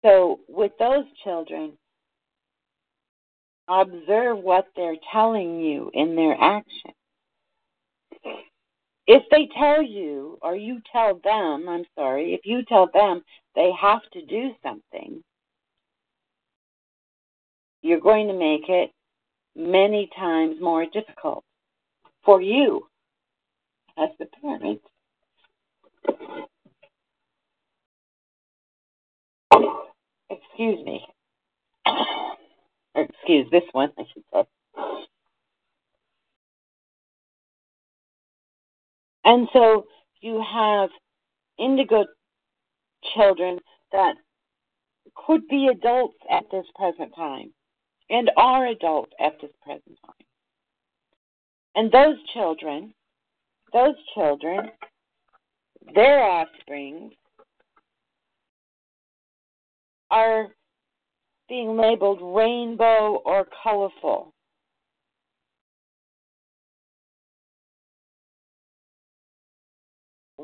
So, 0.05 0.41
with 0.49 0.73
those 0.79 1.05
children, 1.25 1.73
observe 3.69 4.39
what 4.39 4.67
they're 4.77 4.97
telling 5.13 5.61
you 5.61 5.91
in 5.95 6.15
their 6.15 6.37
action. 6.41 6.93
If 9.09 9.23
they 9.31 9.49
tell 9.59 9.83
you, 9.83 10.39
or 10.43 10.57
you 10.57 10.81
tell 10.93 11.21
them, 11.23 11.69
I'm 11.69 11.85
sorry, 11.97 12.35
if 12.35 12.41
you 12.45 12.65
tell 12.69 12.89
them 12.93 13.23
they 13.55 13.71
have 13.81 14.03
to 14.13 14.25
do 14.27 14.51
something, 14.63 15.23
you're 17.87 18.01
going 18.01 18.27
to 18.27 18.35
make 18.35 18.69
it 18.69 18.91
many 19.55 20.11
times 20.17 20.57
more 20.61 20.85
difficult 20.93 21.45
for 22.25 22.43
you 22.43 22.87
as 23.97 24.09
the 24.19 24.27
parent. 24.43 24.81
Excuse 30.29 30.85
me. 30.85 31.07
excuse 32.97 33.47
this 33.53 33.63
one, 33.73 33.93
I 33.97 34.03
should 34.13 34.25
say. 34.33 34.43
And 39.25 39.49
so 39.53 39.87
you 40.21 40.43
have 40.53 40.91
indigo 41.59 42.05
children 43.15 43.59
that 43.93 44.15
could 45.15 45.47
be 45.49 45.69
adults 45.71 46.17
at 46.31 46.45
this 46.51 46.67
present 46.77 47.15
time 47.15 47.53
and 48.11 48.31
are 48.37 48.67
adults 48.67 49.13
at 49.21 49.41
this 49.41 49.51
present 49.63 49.99
time. 50.05 50.15
And 51.75 51.93
those 51.93 52.17
children, 52.33 52.95
those 53.73 53.95
children, 54.15 54.71
their 55.95 56.23
offspring 56.23 57.11
are 60.11 60.49
being 61.49 61.77
labeled 61.77 62.21
rainbow 62.23 63.21
or 63.25 63.47
colorful. 63.63 64.33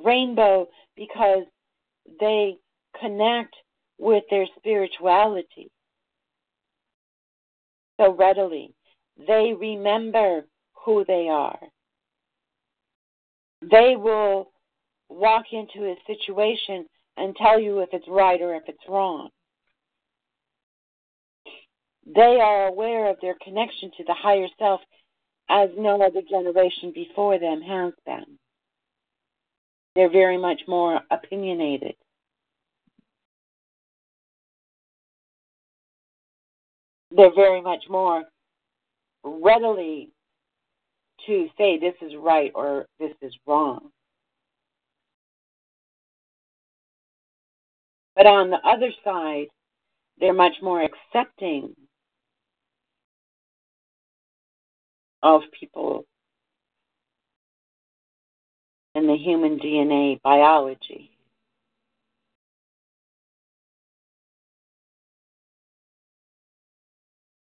rainbow 0.05 0.69
because 0.97 1.45
they 2.21 2.57
connect 3.01 3.55
with 3.99 4.25
their 4.31 4.47
spirituality 4.59 5.71
so 8.03 8.15
readily. 8.15 8.75
They 9.27 9.53
remember 9.59 10.47
who 10.85 11.05
they 11.07 11.29
are. 11.31 11.59
They 13.61 13.95
will 13.97 14.51
walk 15.09 15.45
into 15.53 15.87
a 15.87 15.97
situation 16.07 16.87
and 17.17 17.37
tell 17.37 17.61
you 17.61 17.81
if 17.81 17.91
it's 17.93 18.09
right 18.09 18.41
or 18.41 18.55
if 18.55 18.65
it's 18.67 18.83
wrong. 18.89 19.29
They 22.07 22.41
are 22.41 22.67
aware 22.67 23.11
of 23.11 23.17
their 23.21 23.37
connection 23.43 23.93
to 23.97 24.05
the 24.05 24.15
higher 24.15 24.49
self 24.59 24.81
as 25.49 25.69
no 25.77 26.03
other 26.03 26.23
generation 26.29 26.93
before 26.95 27.39
them 27.39 27.61
has 27.61 27.93
been. 28.05 28.39
They're 29.95 30.11
very 30.11 30.39
much 30.39 30.63
more 30.67 31.01
opinionated. 31.11 31.95
They're 37.17 37.35
very 37.35 37.61
much 37.61 37.85
more 37.89 38.25
readily 39.25 40.11
to 41.27 41.49
say 41.59 41.79
this 41.79 41.95
is 42.03 42.13
right 42.19 42.53
or 42.55 42.87
this 42.99 43.13
is 43.23 43.35
wrong. 43.47 43.91
But 48.17 48.27
on 48.27 48.51
the 48.51 48.59
other 48.67 48.91
side, 49.05 49.47
they're 50.21 50.35
much 50.35 50.55
more 50.63 50.83
accepting 50.83 51.75
of 55.23 55.43
people 55.59 56.05
in 58.95 59.07
the 59.07 59.17
human 59.17 59.59
DNA 59.59 60.21
biology. 60.23 61.12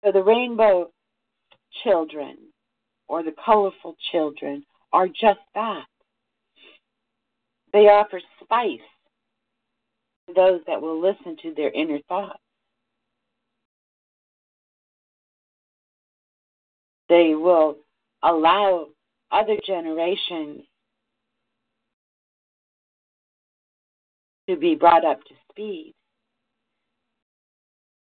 So 0.04 0.12
the 0.12 0.22
rainbow 0.22 0.90
children 1.84 2.36
or 3.08 3.22
the 3.22 3.34
colorful 3.44 3.96
children 4.12 4.64
are 4.92 5.08
just 5.08 5.40
that. 5.54 5.86
They 7.72 7.88
offer 7.88 8.20
spice 8.42 8.80
to 10.26 10.34
those 10.34 10.60
that 10.66 10.80
will 10.80 11.00
listen 11.00 11.36
to 11.42 11.54
their 11.54 11.70
inner 11.70 11.98
thoughts. 12.08 12.40
They 17.08 17.34
will 17.34 17.76
allow 18.22 18.86
other 19.32 19.56
generations 19.66 20.62
to 24.48 24.56
be 24.56 24.74
brought 24.74 25.04
up 25.04 25.22
to 25.24 25.34
speed 25.50 25.94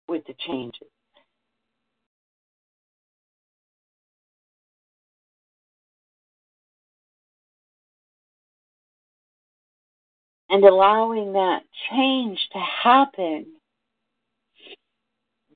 with 0.09 0.27
the 0.27 0.35
changes. 0.47 0.89
And 10.51 10.65
allowing 10.65 11.35
that 11.35 11.61
change 11.91 12.39
to 12.53 12.59
happen, 12.59 13.47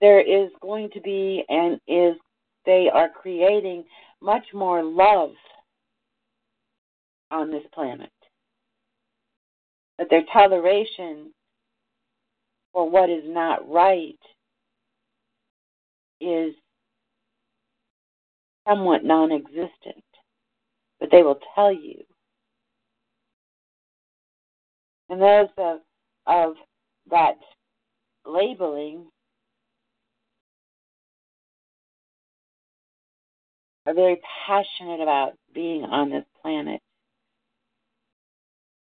there 0.01 0.21
is 0.21 0.51
going 0.61 0.91
to 0.91 1.01
be 1.01 1.45
and 1.49 1.81
is 1.89 2.17
they 2.67 2.91
are 2.93 3.09
creating 3.09 3.85
much 4.21 4.45
more 4.53 4.83
love 4.83 5.31
on 7.31 7.51
this 7.51 7.65
planet. 7.73 8.11
But 9.99 10.09
their 10.11 10.25
toleration 10.33 11.33
for 12.73 12.89
what 12.89 13.11
is 13.11 13.25
not 13.27 13.69
right 13.71 14.19
is 16.21 16.55
somewhat 18.69 19.05
non 19.05 19.33
existent. 19.33 20.05
But 21.01 21.11
they 21.11 21.23
will 21.23 21.39
tell 21.55 21.73
you. 21.73 22.03
And 25.13 25.21
those 25.21 25.49
of, 25.59 25.81
of 26.27 26.55
that 27.11 27.35
labeling 28.25 29.09
are 33.85 33.93
very 33.93 34.23
passionate 34.47 35.03
about 35.03 35.35
being 35.55 35.85
on 35.85 36.09
this 36.09 36.25
planet. 36.41 36.81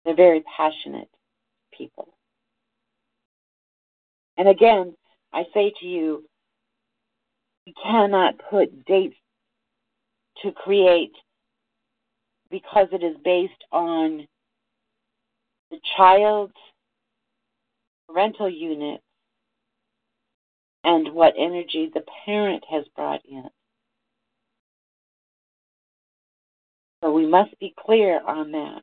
They're 0.04 0.14
very 0.14 0.44
passionate 0.56 1.08
people. 1.76 2.06
And 4.36 4.46
again, 4.46 4.94
I 5.32 5.42
say 5.52 5.72
to 5.80 5.86
you, 5.86 6.24
you 7.66 7.72
cannot 7.82 8.34
put 8.48 8.84
dates 8.84 9.16
to 10.44 10.52
create 10.52 11.16
because 12.48 12.86
it 12.92 13.02
is 13.02 13.16
based 13.24 13.64
on 13.72 14.28
the 15.72 15.80
child's 15.96 16.52
parental 18.06 18.48
unit 18.48 19.00
and 20.84 21.14
what 21.14 21.32
energy 21.38 21.90
the 21.92 22.04
parent 22.26 22.62
has 22.70 22.84
brought 22.94 23.20
in. 23.28 23.44
So 27.02 27.10
we 27.10 27.26
must 27.26 27.58
be 27.58 27.74
clear 27.84 28.20
on 28.24 28.52
that. 28.52 28.82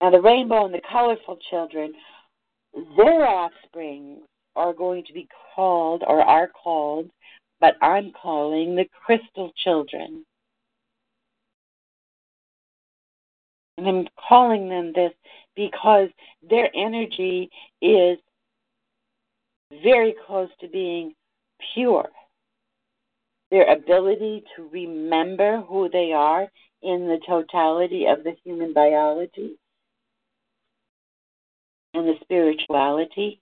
Now, 0.00 0.10
the 0.10 0.20
rainbow 0.20 0.66
and 0.66 0.74
the 0.74 0.80
colorful 0.90 1.38
children, 1.50 1.92
their 2.96 3.26
offspring 3.26 4.22
are 4.54 4.72
going 4.72 5.04
to 5.04 5.12
be 5.12 5.28
called, 5.54 6.02
or 6.06 6.20
are 6.20 6.48
called, 6.48 7.10
but 7.60 7.74
I'm 7.80 8.12
calling 8.12 8.74
the 8.74 8.86
crystal 9.04 9.52
children. 9.64 10.24
And 13.78 13.86
I'm 13.86 14.08
calling 14.28 14.68
them 14.68 14.92
this 14.92 15.12
because 15.54 16.08
their 16.48 16.68
energy 16.74 17.48
is 17.80 18.18
very 19.82 20.14
close 20.26 20.50
to 20.60 20.68
being 20.68 21.14
pure 21.74 22.08
their 23.50 23.72
ability 23.72 24.44
to 24.56 24.68
remember 24.72 25.62
who 25.62 25.88
they 25.88 26.12
are 26.12 26.48
in 26.82 27.06
the 27.06 27.18
totality 27.26 28.06
of 28.06 28.24
the 28.24 28.36
human 28.44 28.72
biology 28.72 29.56
and 31.94 32.06
the 32.06 32.14
spirituality. 32.20 33.40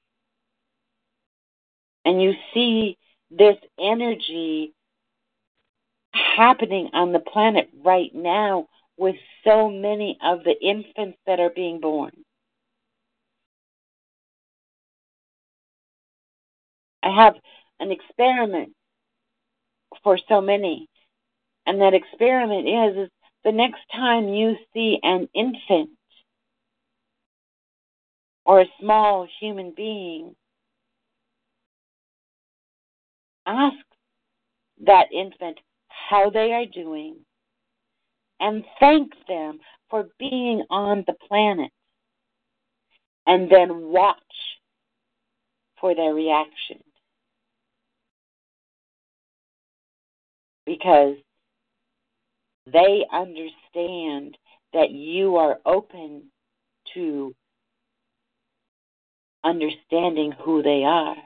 And 2.04 2.22
you 2.22 2.34
see 2.54 2.96
this 3.30 3.56
energy 3.80 4.74
happening 6.12 6.90
on 6.92 7.12
the 7.12 7.18
planet 7.18 7.68
right 7.84 8.14
now 8.14 8.68
with 8.96 9.16
so 9.44 9.68
many 9.70 10.18
of 10.22 10.44
the 10.44 10.54
infants 10.60 11.18
that 11.26 11.40
are 11.40 11.50
being 11.54 11.80
born. 11.80 12.12
I 17.02 17.14
have 17.14 17.34
an 17.78 17.92
experiment 17.92 18.72
for 20.02 20.18
so 20.28 20.40
many. 20.40 20.88
And 21.66 21.80
that 21.80 21.94
experiment 21.94 22.68
is, 22.68 23.04
is 23.04 23.10
the 23.44 23.52
next 23.52 23.80
time 23.94 24.28
you 24.28 24.56
see 24.72 24.98
an 25.02 25.28
infant 25.34 25.90
or 28.44 28.60
a 28.60 28.70
small 28.80 29.26
human 29.40 29.72
being, 29.76 30.34
ask 33.46 33.76
that 34.84 35.06
infant 35.12 35.58
how 35.88 36.30
they 36.30 36.52
are 36.52 36.66
doing 36.66 37.16
and 38.40 38.64
thank 38.80 39.12
them 39.28 39.58
for 39.90 40.08
being 40.18 40.64
on 40.70 41.04
the 41.06 41.14
planet. 41.28 41.70
And 43.26 43.50
then 43.50 43.88
watch 43.88 44.16
for 45.80 45.94
their 45.94 46.14
reaction. 46.14 46.78
because 50.66 51.14
they 52.70 53.06
understand 53.12 54.36
that 54.72 54.90
you 54.90 55.36
are 55.36 55.58
open 55.64 56.24
to 56.94 57.34
understanding 59.44 60.32
who 60.44 60.62
they 60.62 60.82
are. 60.84 61.16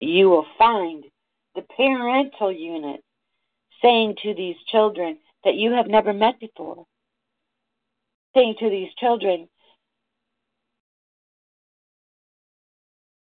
You 0.00 0.30
will 0.30 0.46
find 0.58 1.04
the 1.54 1.62
parental 1.76 2.50
unit 2.50 3.02
saying 3.84 4.16
to 4.22 4.34
these 4.34 4.56
children 4.68 5.18
that 5.44 5.54
you 5.54 5.72
have 5.72 5.86
never 5.86 6.12
met 6.12 6.40
before, 6.40 6.86
saying 8.34 8.54
to 8.58 8.70
these 8.70 8.88
children, 8.98 9.48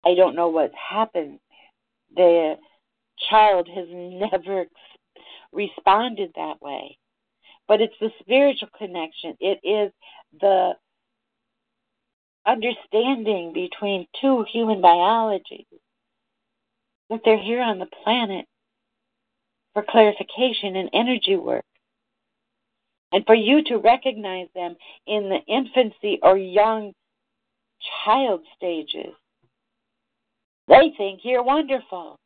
I 0.06 0.14
don't 0.16 0.36
know 0.36 0.50
what's 0.50 0.74
happened. 0.90 1.40
The 2.16 2.56
child 3.30 3.68
has 3.74 3.88
never 3.90 4.66
responded 5.52 6.32
that 6.36 6.62
way. 6.62 6.98
But 7.68 7.82
it's 7.82 7.96
the 8.00 8.12
spiritual 8.20 8.70
connection. 8.78 9.36
It 9.40 9.60
is 9.64 9.92
the 10.40 10.74
understanding 12.46 13.54
between 13.54 14.08
two 14.20 14.46
human 14.52 14.82
biologies 14.82 15.66
that 17.10 17.22
they're 17.24 17.38
here 17.42 17.62
on 17.62 17.80
the 17.80 17.88
planet 18.04 18.46
for 19.74 19.84
clarification 19.88 20.76
and 20.76 20.90
energy 20.94 21.36
work. 21.36 21.64
And 23.12 23.26
for 23.26 23.36
you 23.36 23.64
to 23.66 23.78
recognize 23.78 24.48
them 24.56 24.76
in 25.06 25.30
the 25.30 25.40
infancy 25.48 26.20
or 26.24 26.38
young 26.38 26.94
child 28.06 28.42
stages, 28.56 29.14
they 30.68 30.94
think 30.98 31.22
you're 31.24 31.44
wonderful 31.44 32.18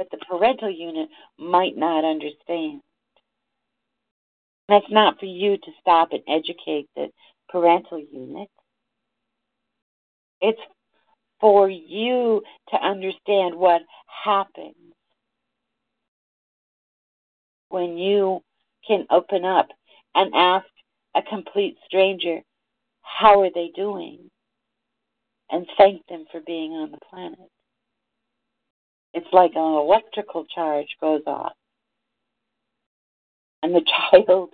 but 0.00 0.10
the 0.10 0.24
parental 0.26 0.70
unit 0.70 1.10
might 1.38 1.76
not 1.76 2.06
understand. 2.06 2.80
That's 4.66 4.90
not 4.90 5.20
for 5.20 5.26
you 5.26 5.58
to 5.58 5.70
stop 5.78 6.12
and 6.12 6.22
educate 6.26 6.88
the 6.96 7.08
parental 7.50 7.98
unit. 7.98 8.48
It's 10.40 10.60
for 11.40 11.68
you 11.68 12.42
to 12.70 12.76
understand 12.76 13.54
what 13.54 13.82
happens 14.24 14.74
when 17.70 17.96
you 17.96 18.42
can 18.86 19.06
open 19.10 19.44
up 19.44 19.68
and 20.14 20.34
ask 20.34 20.66
a 21.14 21.22
complete 21.22 21.76
stranger, 21.86 22.40
how 23.02 23.40
are 23.40 23.50
they 23.54 23.70
doing? 23.74 24.30
And 25.50 25.66
thank 25.78 26.06
them 26.06 26.26
for 26.30 26.40
being 26.40 26.72
on 26.72 26.90
the 26.90 26.98
planet. 27.08 27.38
It's 29.14 29.32
like 29.32 29.52
an 29.54 29.62
electrical 29.62 30.44
charge 30.44 30.88
goes 31.00 31.22
off. 31.26 31.52
And 33.62 33.74
the 33.74 33.84
child 34.10 34.50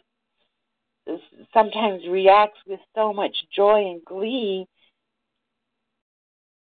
sometimes 1.53 2.03
reacts 2.09 2.59
with 2.66 2.81
so 2.94 3.12
much 3.12 3.37
joy 3.55 3.90
and 3.90 4.05
glee 4.05 4.66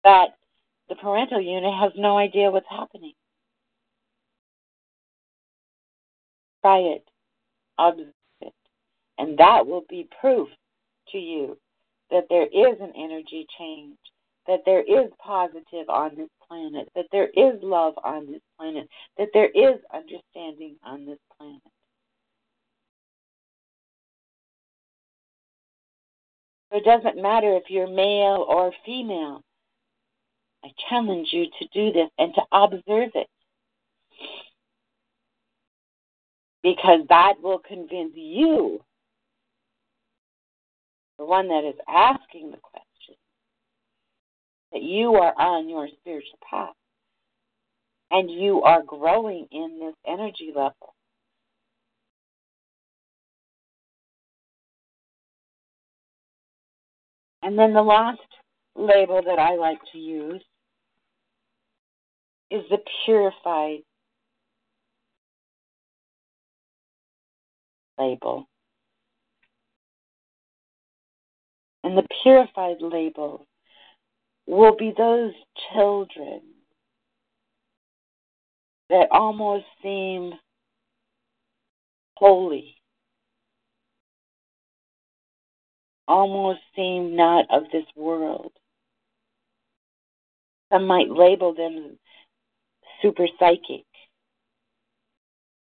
that 0.05 0.37
the 0.87 0.95
parental 0.95 1.41
unit 1.41 1.73
has 1.73 1.91
no 1.97 2.17
idea 2.17 2.49
what's 2.49 2.65
happening. 2.69 3.13
Try 6.61 6.77
it, 6.77 7.05
observe 7.77 8.13
it, 8.41 8.53
and 9.17 9.37
that 9.37 9.67
will 9.67 9.83
be 9.89 10.07
proof 10.21 10.47
to 11.11 11.17
you 11.17 11.57
that 12.09 12.27
there 12.29 12.45
is 12.45 12.77
an 12.79 12.93
energy 12.95 13.45
change 13.59 13.97
that 14.47 14.61
there 14.65 14.81
is 14.81 15.09
positive 15.19 15.89
on 15.89 16.15
this 16.15 16.29
planet, 16.47 16.87
that 16.95 17.05
there 17.11 17.29
is 17.29 17.59
love 17.63 17.95
on 18.03 18.27
this 18.31 18.41
planet, 18.59 18.87
that 19.17 19.29
there 19.33 19.49
is 19.49 19.79
understanding 19.93 20.75
on 20.83 21.05
this 21.05 21.17
planet. 21.37 21.61
It 26.71 26.83
doesn't 26.83 27.21
matter 27.21 27.55
if 27.55 27.63
you're 27.69 27.87
male 27.87 28.45
or 28.47 28.71
female. 28.85 29.41
I 30.65 30.69
challenge 30.89 31.27
you 31.31 31.45
to 31.59 31.67
do 31.73 31.93
this 31.93 32.09
and 32.17 32.33
to 32.33 32.41
observe 32.51 33.11
it. 33.13 33.27
Because 36.63 37.01
that 37.09 37.35
will 37.43 37.59
convince 37.59 38.13
you, 38.15 38.81
the 41.19 41.25
one 41.25 41.49
that 41.49 41.63
is 41.63 41.75
asking 41.87 42.49
the 42.49 42.57
question, 42.57 43.15
that 44.73 44.81
you 44.81 45.13
are 45.13 45.33
on 45.37 45.69
your 45.69 45.87
spiritual 46.01 46.39
path 46.49 46.73
and 48.09 48.31
you 48.31 48.63
are 48.63 48.81
growing 48.81 49.47
in 49.51 49.79
this 49.79 49.95
energy 50.07 50.51
level. 50.55 50.95
And 57.43 57.59
then 57.59 57.73
the 57.73 57.83
last 57.83 58.19
label 58.75 59.21
that 59.23 59.37
I 59.37 59.55
like 59.55 59.79
to 59.91 59.99
use 59.99 60.41
is 62.51 62.63
the 62.69 62.79
purified 63.05 63.79
label. 67.97 68.47
And 71.83 71.97
the 71.97 72.07
purified 72.23 72.77
label 72.81 73.47
will 74.47 74.75
be 74.75 74.93
those 74.97 75.33
children 75.73 76.41
that 78.89 79.07
almost 79.11 79.65
seem 79.81 80.33
holy, 82.17 82.75
almost 86.07 86.59
seem 86.75 87.15
not 87.15 87.45
of 87.49 87.63
this 87.71 87.85
world. 87.95 88.51
Some 90.71 90.87
might 90.87 91.09
label 91.09 91.53
them 91.53 91.97
super 93.05 93.27
psychic. 93.39 93.85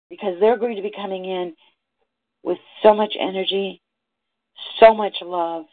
Because 0.09 0.38
they're 0.38 0.59
going 0.59 0.77
to 0.77 0.83
be 0.83 0.92
coming 0.94 1.25
in 1.25 1.55
with 2.44 2.59
so 2.83 2.94
much 2.94 3.14
energy, 3.18 3.81
so 4.79 4.94
much 4.94 5.14
love, 5.23 5.64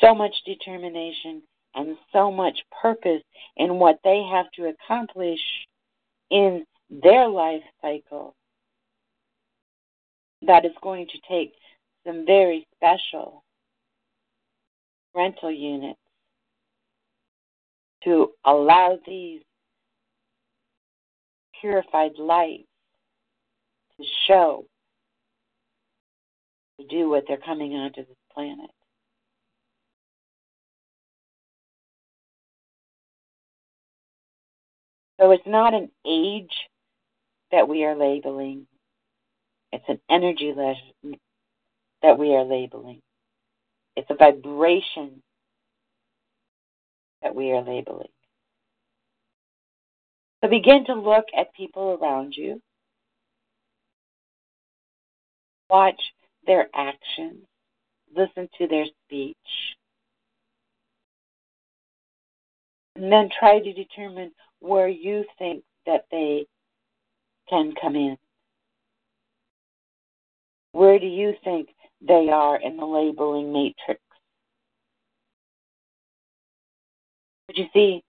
so 0.00 0.14
much 0.14 0.34
determination, 0.44 1.42
and 1.74 1.96
so 2.12 2.30
much 2.30 2.58
purpose 2.82 3.22
in 3.56 3.78
what 3.78 3.98
they 4.04 4.22
have 4.30 4.46
to 4.52 4.66
accomplish 4.66 5.40
in 6.30 6.64
their 6.90 7.28
life 7.28 7.62
cycle 7.80 8.34
that 10.42 10.64
is 10.64 10.72
going 10.82 11.06
to 11.06 11.18
take 11.28 11.54
some 12.06 12.26
very 12.26 12.66
special 12.76 13.42
rental 15.14 15.50
units 15.50 15.98
to 18.02 18.30
allow 18.44 18.98
these 19.06 19.40
purified 21.64 22.18
light 22.18 22.66
to 23.96 24.04
show 24.26 24.66
to 26.78 26.86
do 26.86 27.08
what 27.08 27.24
they're 27.26 27.38
coming 27.38 27.72
onto 27.72 28.04
this 28.04 28.16
planet. 28.34 28.70
So 35.18 35.30
it's 35.30 35.46
not 35.46 35.72
an 35.72 35.90
age 36.06 36.52
that 37.50 37.66
we 37.66 37.84
are 37.84 37.96
labeling, 37.96 38.66
it's 39.72 39.88
an 39.88 40.00
energy 40.10 40.52
that 42.02 42.18
we 42.18 42.34
are 42.34 42.44
labeling. 42.44 43.00
It's 43.96 44.10
a 44.10 44.14
vibration 44.16 45.22
that 47.22 47.34
we 47.34 47.52
are 47.52 47.62
labeling. 47.62 48.08
So 50.44 50.50
begin 50.50 50.84
to 50.88 50.94
look 50.94 51.24
at 51.34 51.54
people 51.54 51.98
around 51.98 52.34
you. 52.36 52.60
Watch 55.70 55.98
their 56.46 56.68
actions. 56.74 57.46
Listen 58.14 58.50
to 58.58 58.66
their 58.66 58.84
speech. 59.06 59.36
And 62.94 63.10
then 63.10 63.30
try 63.40 63.58
to 63.58 63.72
determine 63.72 64.32
where 64.60 64.86
you 64.86 65.24
think 65.38 65.64
that 65.86 66.04
they 66.10 66.44
can 67.48 67.72
come 67.80 67.96
in. 67.96 68.18
Where 70.72 70.98
do 70.98 71.06
you 71.06 71.32
think 71.42 71.70
they 72.06 72.28
are 72.30 72.60
in 72.60 72.76
the 72.76 72.84
labeling 72.84 73.50
matrix? 73.50 74.02
But 77.46 77.56
you 77.56 77.64
see, 77.72 78.03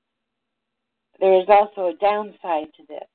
there 1.19 1.39
is 1.39 1.45
also 1.47 1.87
a 1.87 1.97
downside 1.99 2.73
to 2.77 2.83
this. 2.87 3.07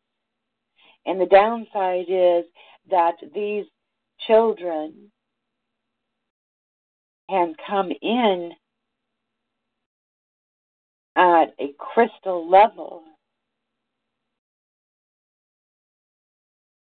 And 1.06 1.20
the 1.20 1.26
downside 1.26 2.06
is 2.08 2.44
that 2.90 3.14
these 3.34 3.64
children 4.26 5.10
can 7.28 7.54
come 7.66 7.90
in 8.02 8.52
at 11.16 11.54
a 11.58 11.72
crystal 11.78 12.48
level, 12.50 13.02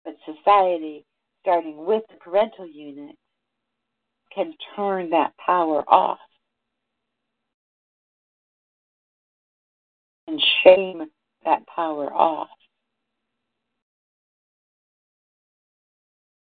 but 0.05 0.17
society, 0.25 1.05
starting 1.40 1.85
with 1.85 2.03
the 2.11 2.17
parental 2.17 2.67
unit, 2.67 3.17
can 4.35 4.55
turn 4.75 5.11
that 5.11 5.33
power 5.45 5.85
off 5.88 6.19
and 10.27 10.43
shame 10.63 11.03
that 11.45 11.67
power 11.67 12.13
off. 12.13 12.49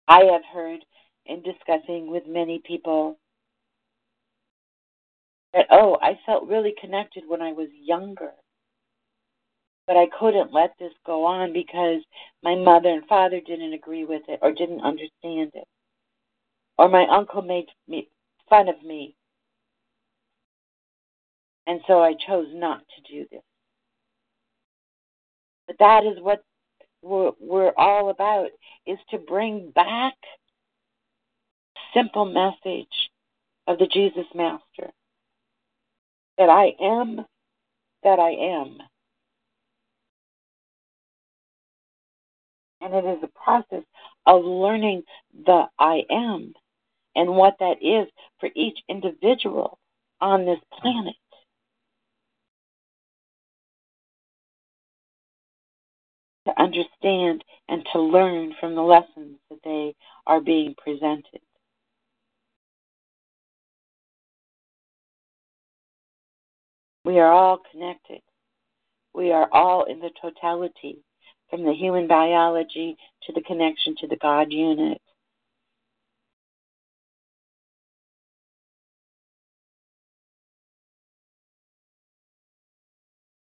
I 0.06 0.24
have 0.32 0.42
heard 0.52 0.80
in 1.26 1.42
discussing 1.42 2.10
with 2.10 2.24
many 2.26 2.60
people 2.64 3.18
that, 5.54 5.66
oh, 5.70 5.96
I 6.02 6.18
felt 6.26 6.46
really 6.46 6.74
connected 6.80 7.24
when 7.26 7.40
I 7.40 7.52
was 7.52 7.68
younger. 7.80 8.32
But 9.86 9.96
I 9.96 10.06
couldn't 10.18 10.52
let 10.52 10.74
this 10.78 10.92
go 11.06 11.24
on 11.24 11.52
because 11.52 12.00
my 12.42 12.54
mother 12.54 12.88
and 12.88 13.06
father 13.06 13.40
didn't 13.46 13.72
agree 13.72 14.04
with 14.04 14.22
it 14.28 14.38
or 14.42 14.52
didn't 14.52 14.80
understand 14.80 15.50
it. 15.54 15.68
Or 16.78 16.88
my 16.88 17.06
uncle 17.10 17.42
made 17.42 17.66
me, 17.86 18.08
fun 18.48 18.68
of 18.68 18.82
me. 18.82 19.14
And 21.66 21.80
so 21.86 22.02
I 22.02 22.14
chose 22.26 22.48
not 22.52 22.80
to 22.80 23.12
do 23.12 23.26
this. 23.30 23.42
But 25.66 25.76
that 25.78 26.04
is 26.04 26.18
what 26.20 26.42
we're, 27.02 27.32
we're 27.40 27.72
all 27.76 28.10
about, 28.10 28.50
is 28.86 28.98
to 29.10 29.18
bring 29.18 29.70
back 29.74 30.14
simple 31.94 32.24
message 32.24 33.10
of 33.66 33.78
the 33.78 33.86
Jesus 33.86 34.26
Master 34.34 34.90
that 36.36 36.48
I 36.48 36.72
am 36.82 37.24
that 38.04 38.18
I 38.18 38.30
am. 38.30 38.78
And 42.80 42.94
it 42.94 43.04
is 43.06 43.22
a 43.22 43.44
process 43.44 43.84
of 44.26 44.44
learning 44.44 45.02
the 45.46 45.64
I 45.78 46.02
am 46.10 46.52
and 47.16 47.30
what 47.30 47.56
that 47.60 47.82
is 47.82 48.08
for 48.40 48.50
each 48.54 48.78
individual 48.88 49.78
on 50.20 50.44
this 50.44 50.58
planet. 50.80 51.14
To 56.46 56.60
understand 56.60 57.42
and 57.68 57.86
to 57.92 58.00
learn 58.00 58.54
from 58.60 58.74
the 58.74 58.82
lessons 58.82 59.38
that 59.48 59.60
they 59.64 59.94
are 60.26 60.40
being 60.40 60.74
presented. 60.76 61.40
We 67.04 67.18
are 67.18 67.32
all 67.32 67.60
connected. 67.70 68.20
We 69.14 69.32
are 69.32 69.48
all 69.52 69.84
in 69.84 70.00
the 70.00 70.10
totality, 70.20 70.98
from 71.48 71.64
the 71.64 71.72
human 71.72 72.06
biology 72.06 72.96
to 73.22 73.32
the 73.32 73.42
connection 73.42 73.94
to 74.00 74.06
the 74.06 74.16
God 74.16 74.52
unit. 74.52 75.00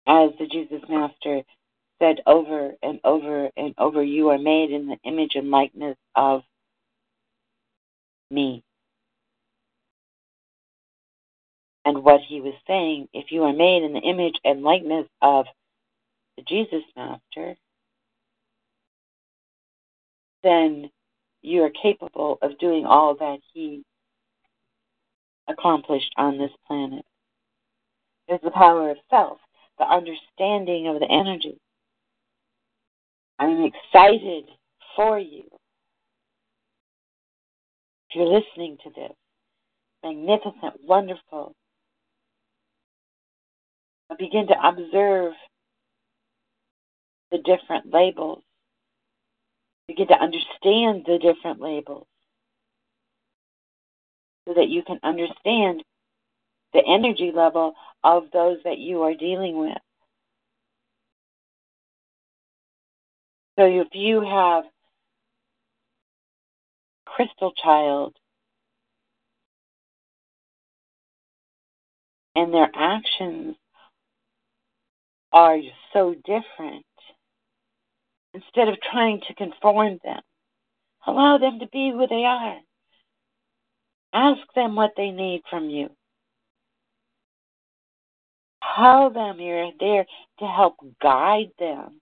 As 0.07 0.31
the 0.39 0.47
Jesus 0.47 0.83
Master 0.89 1.43
said 2.05 2.21
over 2.27 2.73
and 2.83 3.01
over 3.05 3.51
and 3.57 3.75
over, 3.79 4.03
you 4.03 4.29
are 4.29 4.39
made 4.39 4.71
in 4.71 4.89
the 4.89 4.99
image 5.05 5.33
and 5.35 5.51
likeness 5.51 5.97
of 6.15 6.43
me. 8.31 8.63
And 11.87 12.03
what 12.03 12.21
he 12.21 12.41
was 12.41 12.55
saying, 12.67 13.09
if 13.13 13.31
you 13.31 13.45
are 13.45 13.53
made 13.53 13.83
in 13.83 13.93
the 13.93 14.01
image 14.01 14.35
and 14.45 14.63
likeness 14.63 15.07
of 15.23 15.47
the 16.37 16.43
Jesus 16.43 16.83
Master, 16.97 17.55
then 20.43 20.91
you 21.43 21.63
are 21.63 21.71
capable 21.71 22.39
of 22.43 22.59
doing 22.59 22.85
all 22.85 23.15
that 23.17 23.39
he 23.53 23.83
accomplished 25.49 26.13
on 26.17 26.39
this 26.39 26.51
planet. 26.67 27.05
There's 28.29 28.41
the 28.43 28.51
power 28.51 28.91
of 28.91 28.97
self, 29.11 29.39
the 29.79 29.85
understanding 29.85 30.89
of 30.89 31.01
the 31.01 31.11
energy. 31.11 31.59
I'm 33.45 33.65
excited 33.65 34.45
for 34.97 35.19
you. 35.19 35.45
If 38.09 38.17
you're 38.17 38.27
listening 38.27 38.79
to 38.85 38.91
this, 38.91 39.13
magnificent, 40.03 40.81
wonderful, 40.87 41.53
begin 44.19 44.47
to 44.47 44.55
observe 44.67 45.33
the 47.31 47.39
different 47.39 47.93
labels. 47.93 48.43
Begin 49.89 50.07
to 50.09 50.15
understand 50.15 51.05
the 51.07 51.19
different 51.21 51.61
labels 51.61 52.07
so 54.47 54.55
that 54.55 54.69
you 54.69 54.83
can 54.83 54.99
understand 55.03 55.83
the 56.73 56.83
energy 56.87 57.31
level 57.35 57.75
of 58.03 58.25
those 58.33 58.59
that 58.65 58.79
you 58.79 59.03
are 59.03 59.15
dealing 59.15 59.59
with. 59.59 59.77
So 63.59 63.67
if 63.67 63.89
you 63.93 64.21
have 64.21 64.65
crystal 67.07 67.53
child 67.53 68.17
and 72.35 72.53
their 72.53 72.71
actions 72.75 73.57
are 75.33 75.59
so 75.93 76.15
different, 76.15 76.85
instead 78.33 78.69
of 78.69 78.75
trying 78.91 79.21
to 79.29 79.35
conform 79.35 80.01
them, 80.05 80.21
allow 81.07 81.39
them 81.39 81.61
to 81.61 81.69
be 81.69 81.93
who 81.93 82.07
they 82.09 82.25
are. 82.25 82.59
Ask 84.13 84.41
them 84.55 84.75
what 84.75 84.93
they 84.97 85.11
need 85.11 85.43
from 85.49 85.71
you. 85.71 85.91
Tell 88.77 89.11
them 89.11 89.41
you're 89.41 89.71
there 89.79 90.07
to 90.41 90.47
help 90.47 90.75
guide 91.01 91.51
them. 91.59 92.01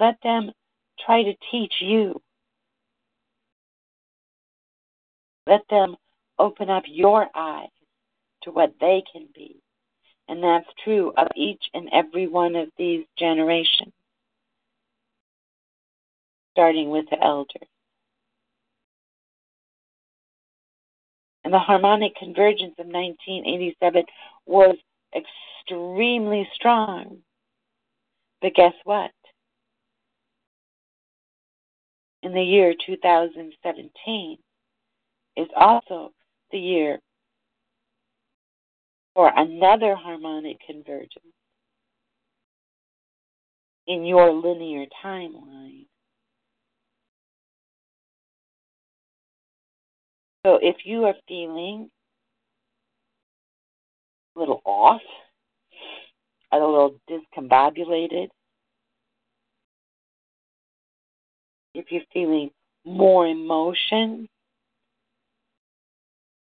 Let 0.00 0.16
them 0.22 0.52
try 1.04 1.22
to 1.22 1.34
teach 1.50 1.74
you. 1.80 2.20
Let 5.46 5.62
them 5.70 5.96
open 6.38 6.70
up 6.70 6.84
your 6.86 7.26
eyes 7.34 7.68
to 8.42 8.50
what 8.50 8.74
they 8.80 9.02
can 9.12 9.26
be. 9.34 9.56
And 10.28 10.42
that's 10.42 10.68
true 10.84 11.12
of 11.16 11.28
each 11.34 11.62
and 11.72 11.88
every 11.90 12.26
one 12.26 12.54
of 12.54 12.68
these 12.76 13.06
generations, 13.18 13.92
starting 16.52 16.90
with 16.90 17.06
the 17.10 17.22
elders. 17.22 17.68
And 21.44 21.54
the 21.54 21.58
harmonic 21.58 22.14
convergence 22.16 22.74
of 22.78 22.86
1987 22.86 24.04
was 24.44 24.76
extremely 25.16 26.46
strong. 26.54 27.18
But 28.42 28.54
guess 28.54 28.74
what? 28.84 29.10
In 32.28 32.34
the 32.34 32.42
year 32.42 32.74
2017 32.84 34.36
is 35.38 35.46
also 35.56 36.12
the 36.52 36.58
year 36.58 36.98
for 39.14 39.32
another 39.34 39.94
harmonic 39.94 40.58
convergence 40.66 41.32
in 43.86 44.04
your 44.04 44.30
linear 44.30 44.84
timeline. 45.02 45.86
So 50.44 50.58
if 50.60 50.76
you 50.84 51.04
are 51.04 51.14
feeling 51.26 51.88
a 54.36 54.38
little 54.38 54.60
off, 54.66 55.00
a 56.52 56.58
little 56.58 57.00
discombobulated, 57.08 58.28
if 61.78 61.90
you're 61.90 62.02
feeling 62.12 62.50
more 62.84 63.26
emotion, 63.26 64.28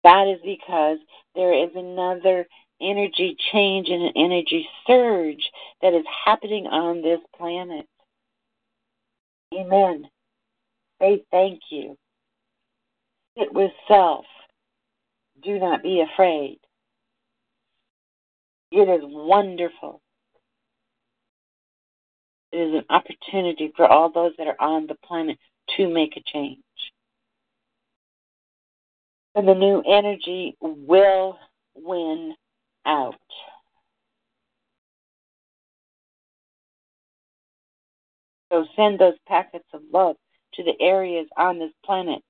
that 0.03 0.27
is 0.27 0.39
because 0.43 0.97
there 1.35 1.53
is 1.53 1.69
another 1.75 2.47
energy 2.81 3.35
change 3.51 3.89
and 3.89 4.03
an 4.03 4.13
energy 4.15 4.67
surge 4.85 5.49
that 5.81 5.93
is 5.93 6.05
happening 6.25 6.67
on 6.67 7.01
this 7.01 7.19
planet. 7.37 7.85
Amen. 9.53 10.05
Say 11.01 11.23
thank 11.31 11.59
you. 11.69 11.97
Sit 13.37 13.53
with 13.53 13.71
self. 13.87 14.25
Do 15.43 15.59
not 15.59 15.83
be 15.83 16.01
afraid. 16.01 16.59
It 18.71 18.89
is 18.89 19.01
wonderful. 19.03 20.01
It 22.57 22.69
is 22.69 22.73
an 22.73 22.85
opportunity 22.89 23.71
for 23.75 23.85
all 23.85 24.11
those 24.11 24.31
that 24.39 24.47
are 24.47 24.59
on 24.59 24.87
the 24.87 24.95
planet 25.05 25.37
to 25.75 25.87
make 25.87 26.17
a 26.17 26.21
change. 26.25 26.57
And 29.35 29.47
the 29.47 29.53
new 29.53 29.83
energy 29.87 30.57
will 30.59 31.37
win 31.75 32.33
out. 32.83 33.13
So 38.51 38.65
send 38.75 38.97
those 38.97 39.19
packets 39.27 39.67
of 39.71 39.81
love 39.93 40.15
to 40.55 40.63
the 40.63 40.73
areas 40.81 41.27
on 41.37 41.59
this 41.59 41.73
planet 41.85 42.23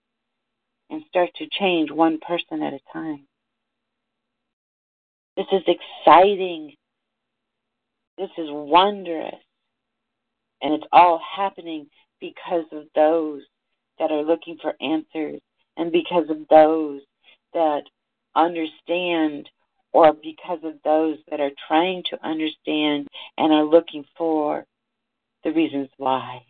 and 0.90 1.04
start 1.08 1.30
to 1.36 1.48
change 1.58 1.90
one 1.90 2.20
person 2.20 2.62
at 2.64 2.74
a 2.74 2.80
time. 2.92 3.26
This 5.38 5.48
is 5.54 5.64
exciting. 5.68 6.74
This 8.18 8.32
is 8.38 8.50
wondrous. 8.50 9.36
And 10.62 10.74
it's 10.74 10.88
all 10.92 11.22
happening 11.36 11.88
because 12.20 12.66
of 12.72 12.86
those 12.96 13.44
that 14.00 14.12
are 14.12 14.24
looking 14.24 14.58
for 14.62 14.74
answers 14.82 15.40
and 15.76 15.92
because 15.92 16.30
of 16.30 16.48
those 16.50 17.02
that 17.54 17.84
understand 18.36 19.50
or 19.94 20.14
because 20.14 20.60
of 20.64 20.74
those 20.84 21.18
that 21.30 21.40
are 21.40 21.52
trying 21.68 22.04
to 22.10 22.26
understand 22.26 23.08
and 23.38 23.54
are 23.54 23.64
looking 23.64 24.06
for 24.18 24.66
the 25.44 25.52
reasons 25.52 25.90
why. 25.98 26.42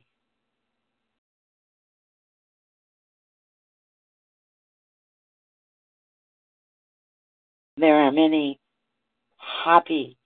There 7.78 7.96
are 7.96 8.12
many 8.12 8.60
happy, 9.38 10.18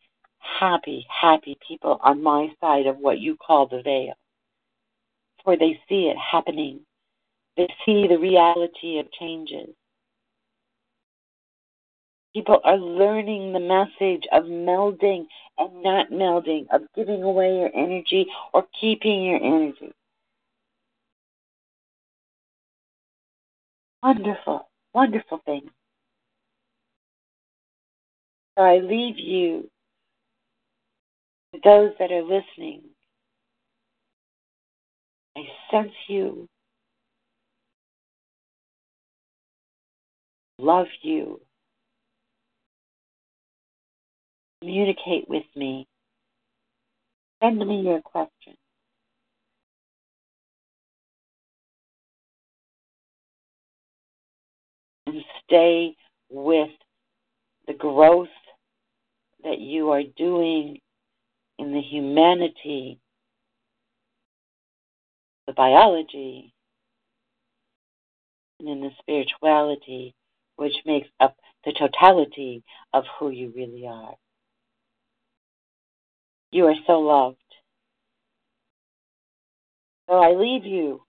happy, 0.42 1.06
happy 1.10 1.58
people 1.68 2.00
on 2.04 2.22
my 2.22 2.50
side 2.60 2.88
of 2.88 2.98
what 2.98 3.20
you 3.20 3.36
call 3.36 3.68
the 3.68 3.82
veil, 3.82 4.14
For 5.44 5.58
they 5.58 5.80
see 5.88 6.08
it 6.08 6.18
happening. 6.18 6.82
They 7.58 7.68
see 7.86 8.08
the 8.08 8.18
reality 8.18 9.00
of 9.00 9.12
changes. 9.12 9.70
People 12.34 12.62
are 12.64 12.78
learning 12.78 13.52
the 13.52 13.60
message 13.60 14.26
of 14.32 14.46
melding 14.46 15.26
and 15.58 15.84
not 15.84 16.12
melding, 16.12 16.66
of 16.72 16.82
giving 16.96 17.24
away 17.24 17.58
your 17.58 17.72
energy 17.76 18.28
or 18.54 18.66
keeping 18.80 19.24
your 19.24 19.44
energy. 19.44 19.92
Wonderful, 24.02 24.70
wonderful 24.94 25.42
thing. 25.46 25.70
So 28.58 28.64
I 28.64 28.78
leave 28.78 29.20
you 29.20 29.70
those 31.54 31.92
that 32.00 32.12
are 32.12 32.24
listening. 32.24 32.82
I 35.36 35.42
sense 35.72 35.94
you, 36.08 36.48
love 40.58 40.88
you. 41.02 41.40
communicate 44.62 45.28
with 45.28 45.44
me. 45.56 45.88
Send 47.42 47.58
me 47.68 47.82
your 47.82 48.02
questions. 48.02 48.58
And 55.08 55.22
stay 55.44 55.96
with 56.30 56.70
the 57.68 57.74
growth 57.74 58.28
that 59.44 59.60
you 59.60 59.90
are 59.90 60.04
doing 60.16 60.78
in 61.62 61.74
the 61.74 61.82
humanity, 61.82 63.00
the 65.46 65.54
biology, 65.54 66.56
and 68.60 68.68
in 68.68 68.82
the 68.82 68.90
spirituality 69.00 70.16
which 70.56 70.74
makes 70.86 71.08
up 71.20 71.36
the 71.64 71.72
totality 71.72 72.64
of 72.94 73.04
who 73.20 73.30
you 73.30 73.54
really 73.56 73.86
are. 73.86 74.16
You 76.52 76.66
are 76.66 76.76
so 76.88 77.00
loved. 77.00 77.38
So 80.10 80.16
I 80.16 80.34
leave 80.34 80.66
you, 80.66 81.04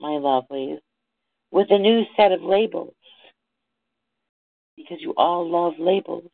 my 0.00 0.10
lovelies, 0.10 0.78
with 1.50 1.66
a 1.70 1.78
new 1.78 2.04
set 2.16 2.30
of 2.30 2.42
labels 2.42 2.94
because 4.76 4.98
you 5.00 5.14
all 5.16 5.50
love 5.50 5.74
labels. 5.78 6.30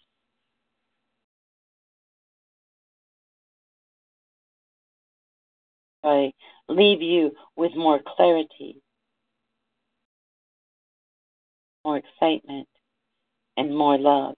I 6.02 6.32
leave 6.68 7.02
you 7.02 7.32
with 7.56 7.72
more 7.76 8.00
clarity, 8.16 8.80
more 11.84 11.98
excitement, 11.98 12.68
and 13.56 13.76
more 13.76 13.98
love. 13.98 14.36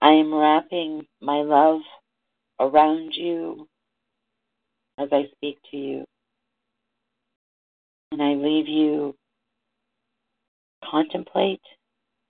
I 0.00 0.10
am 0.10 0.34
wrapping 0.34 1.06
my 1.20 1.42
love 1.42 1.80
around 2.60 3.12
you 3.14 3.68
as 4.98 5.08
I 5.12 5.28
speak 5.36 5.58
to 5.70 5.76
you. 5.76 6.04
And 8.12 8.22
I 8.22 8.34
leave 8.34 8.68
you 8.68 9.14
contemplate 10.84 11.60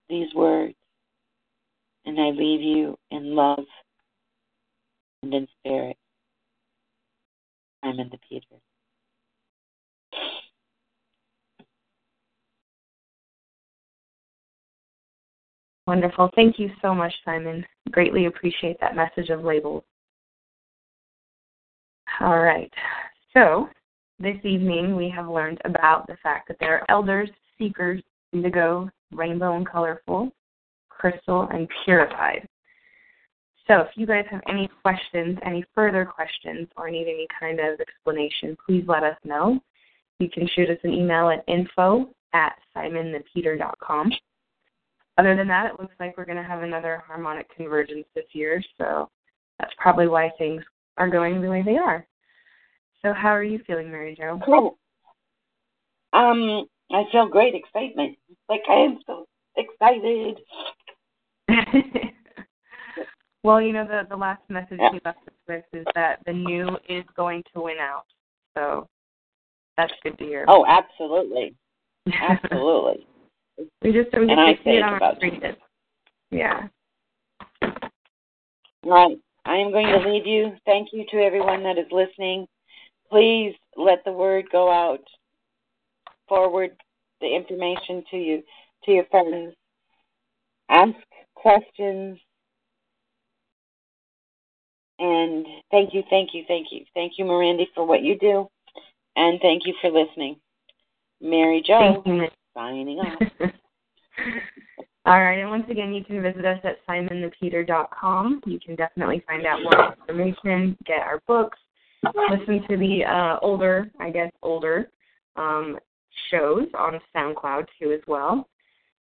these 0.09 0.33
words 0.35 0.75
and 2.05 2.19
I 2.19 2.31
leave 2.31 2.61
you 2.63 2.97
in 3.11 3.35
love 3.35 3.65
and 5.23 5.35
in 5.35 5.47
spirit. 5.61 5.97
I'm 7.83 7.99
in 7.99 8.09
the 8.11 8.19
Peter. 8.29 8.47
Wonderful. 15.87 16.31
Thank 16.35 16.59
you 16.59 16.71
so 16.83 16.95
much, 16.95 17.15
Simon. 17.25 17.65
Greatly 17.93 18.27
appreciate 18.27 18.79
that 18.81 18.95
message 18.95 19.31
of 19.31 19.43
labels. 19.43 19.85
All 22.21 22.41
right. 22.41 22.71
So, 23.33 23.69
this 24.19 24.37
evening 24.45 24.97
we 24.97 25.09
have 25.09 25.29
learned 25.29 25.61
about 25.65 26.07
the 26.07 26.17
fact 26.23 26.49
that 26.49 26.59
there 26.61 26.79
are 26.79 26.91
elders, 26.91 27.31
seekers, 27.57 28.03
indigo, 28.33 28.91
rainbow 29.13 29.57
and 29.57 29.67
colorful, 29.67 30.31
crystal, 30.91 31.49
and 31.53 31.69
purified. 31.85 32.47
So 33.69 33.81
if 33.81 33.89
you 33.97 34.07
guys 34.07 34.25
have 34.31 34.41
any 34.49 34.69
questions, 34.83 35.39
any 35.45 35.65
further 35.75 36.07
questions, 36.07 36.69
or 36.77 36.91
need 36.91 37.03
any 37.03 37.27
kind 37.39 37.61
of 37.61 37.79
explanation, 37.81 38.57
please 38.65 38.85
let 38.89 39.03
us 39.03 39.17
know. 39.25 39.61
You 40.19 40.31
can 40.31 40.49
shoot 40.55 40.71
us 40.71 40.79
an 40.85 40.93
email 40.93 41.29
at 41.29 41.45
info 41.47 42.09
at 42.33 42.55
simonthepeter.com. 42.75 44.11
Other 45.19 45.37
than 45.37 45.49
that, 45.49 45.67
it 45.67 45.81
looks 45.81 45.95
like 46.01 46.17
we're 46.17 46.25
going 46.25 46.39
to 46.39 46.43
have 46.43 46.63
another 46.63 47.03
harmonic 47.07 47.55
convergence 47.55 48.07
this 48.15 48.25
year, 48.33 48.63
so 48.79 49.11
that's 49.59 49.73
probably 49.77 50.07
why 50.07 50.31
things 50.39 50.63
are 50.97 51.11
going 51.11 51.43
the 51.43 51.51
way 51.51 51.63
they 51.63 51.77
are. 51.77 52.07
So 53.03 53.13
how 53.13 53.29
are 53.29 53.45
you 53.45 53.61
feeling, 53.67 53.91
Mary 53.91 54.17
Jo? 54.19 54.41
Cool. 54.45 54.79
Um, 56.13 56.67
I 56.91 57.05
feel 57.13 57.29
great 57.29 57.55
excitement. 57.55 58.17
Like 58.49 58.63
I 58.69 58.75
am 58.75 58.99
so 59.07 59.27
excited. 59.57 60.39
well, 63.45 63.61
you 63.61 63.73
know 63.73 63.87
the 63.87 64.03
the 64.09 64.17
last 64.17 64.43
message 64.49 64.81
he 64.93 65.01
left 65.05 65.19
us 65.27 65.35
with 65.47 65.65
is 65.73 65.87
that 65.95 66.21
the 66.27 66.33
new 66.33 66.77
is 66.89 67.05
going 67.17 67.43
to 67.55 67.63
win 67.63 67.77
out. 67.81 68.05
So 68.57 68.89
that's 69.77 69.93
good 70.03 70.19
to 70.19 70.25
hear. 70.25 70.45
Oh, 70.49 70.67
absolutely, 70.67 71.55
absolutely. 72.21 73.07
we 73.83 73.93
just 73.93 74.09
we 74.13 74.31
and 74.31 74.55
just 74.55 74.65
see 74.65 74.71
it 74.71 74.83
on 74.83 75.03
our 75.03 75.17
screen. 75.17 75.41
Yeah. 76.31 76.69
Right. 78.85 79.19
I 79.45 79.57
am 79.57 79.73
going 79.73 79.87
to 79.87 80.09
leave 80.09 80.27
you. 80.27 80.53
Thank 80.67 80.89
you 80.93 81.05
to 81.11 81.17
everyone 81.19 81.63
that 81.63 81.79
is 81.79 81.87
listening. 81.91 82.47
Please 83.11 83.55
let 83.77 84.05
the 84.05 84.13
word 84.13 84.45
go 84.53 84.71
out. 84.71 85.01
Forward 86.29 86.71
the 87.21 87.35
information 87.35 88.05
to 88.11 88.17
you 88.17 88.43
to 88.85 88.93
your 88.93 89.05
friends. 89.07 89.55
Ask 90.69 90.95
questions. 91.35 92.19
And 94.99 95.47
thank 95.71 95.95
you, 95.95 96.03
thank 96.11 96.31
you, 96.35 96.45
thank 96.49 96.69
you. 96.71 96.85
Thank 96.95 97.15
you, 97.19 97.25
Mirandy, 97.25 97.67
for 97.75 97.87
what 97.87 98.03
you 98.03 98.19
do. 98.19 98.49
And 99.17 99.41
thank 99.41 99.67
you 99.67 99.75
for 99.81 99.91
listening. 99.91 100.37
Mary 101.21 101.63
Jo, 101.67 102.03
signing 102.55 102.99
off. 102.99 103.23
All 105.07 105.23
right, 105.23 105.39
and 105.39 105.49
once 105.49 105.65
again, 105.71 105.95
you 105.95 106.05
can 106.05 106.23
visit 106.23 106.45
us 106.45 106.61
at 106.65 106.85
simonthepeter.com. 106.87 108.43
You 108.45 108.61
can 108.61 108.77
definitely 108.77 109.25
find 109.27 109.47
out 109.47 109.63
more 109.63 109.95
information, 109.95 110.77
get 110.85 110.99
our 110.99 111.23
books, 111.27 111.59
listen 112.31 112.63
to 112.69 112.77
the 112.77 113.05
uh, 113.05 113.39
older, 113.41 113.91
I 113.99 114.11
guess, 114.11 114.31
older 114.43 114.91
um, 115.37 115.79
shows 116.31 116.67
on 116.79 117.01
SoundCloud 117.17 117.67
too 117.81 117.93
as 117.93 118.01
well. 118.07 118.49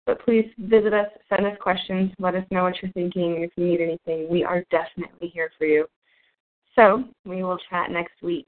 But 0.09 0.25
please 0.25 0.51
visit 0.57 0.95
us, 0.95 1.09
send 1.29 1.45
us 1.45 1.55
questions, 1.61 2.11
let 2.19 2.35
us 2.35 2.43
know 2.51 2.63
what 2.63 2.77
you're 2.81 2.91
thinking. 2.93 3.43
If 3.43 3.51
you 3.57 3.67
need 3.67 3.83
anything, 3.83 4.27
we 4.31 4.43
are 4.43 4.65
definitely 4.71 5.29
here 5.29 5.51
for 5.59 5.67
you. 5.67 5.85
So 6.75 7.05
we 7.27 7.43
will 7.43 7.59
chat 7.69 7.91
next 7.91 8.23
week. 8.23 8.47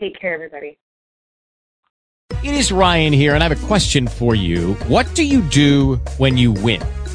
Take 0.00 0.20
care, 0.20 0.34
everybody. 0.34 0.78
It 2.42 2.54
is 2.54 2.72
Ryan 2.72 3.12
here, 3.12 3.34
and 3.34 3.44
I 3.44 3.46
have 3.46 3.62
a 3.62 3.66
question 3.68 4.08
for 4.08 4.34
you. 4.34 4.74
What 4.88 5.06
do 5.14 5.24
you 5.24 5.42
do 5.42 6.00
when 6.18 6.36
you 6.36 6.50
win? 6.50 6.82